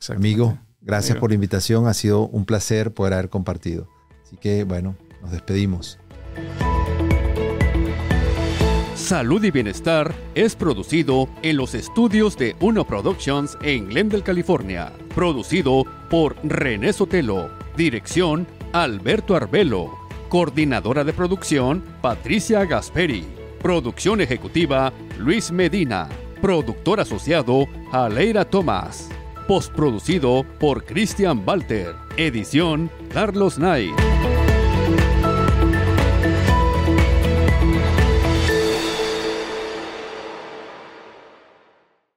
Amigo, 0.09 0.57
gracias 0.81 1.17
por 1.17 1.29
la 1.29 1.35
invitación. 1.35 1.87
Ha 1.87 1.93
sido 1.93 2.27
un 2.27 2.45
placer 2.45 2.93
poder 2.93 3.13
haber 3.13 3.29
compartido. 3.29 3.87
Así 4.23 4.37
que 4.37 4.63
bueno, 4.63 4.95
nos 5.21 5.31
despedimos. 5.31 5.99
Salud 8.95 9.43
y 9.43 9.51
Bienestar 9.51 10.15
es 10.35 10.55
producido 10.55 11.27
en 11.41 11.57
los 11.57 11.75
estudios 11.75 12.37
de 12.37 12.55
Uno 12.61 12.85
Productions 12.85 13.57
en 13.61 13.89
Glendale, 13.89 14.23
California. 14.23 14.93
Producido 15.13 15.83
por 16.09 16.37
René 16.43 16.93
Sotelo. 16.93 17.49
Dirección 17.75 18.47
Alberto 18.71 19.35
Arbelo. 19.35 19.91
Coordinadora 20.29 21.03
de 21.03 21.11
producción 21.11 21.83
Patricia 22.01 22.63
Gasperi. 22.63 23.40
Producción 23.61 24.21
ejecutiva 24.21 24.91
Luis 25.19 25.51
Medina. 25.51 26.09
Productor 26.41 26.99
asociado 26.99 27.67
Aleira 27.91 28.43
Tomás. 28.43 29.09
Postproducido 29.47 30.43
por 30.59 30.83
Christian 30.83 31.43
Walter. 31.45 31.93
Edición 32.17 32.89
Carlos 33.13 33.55
Knight. 33.55 34.10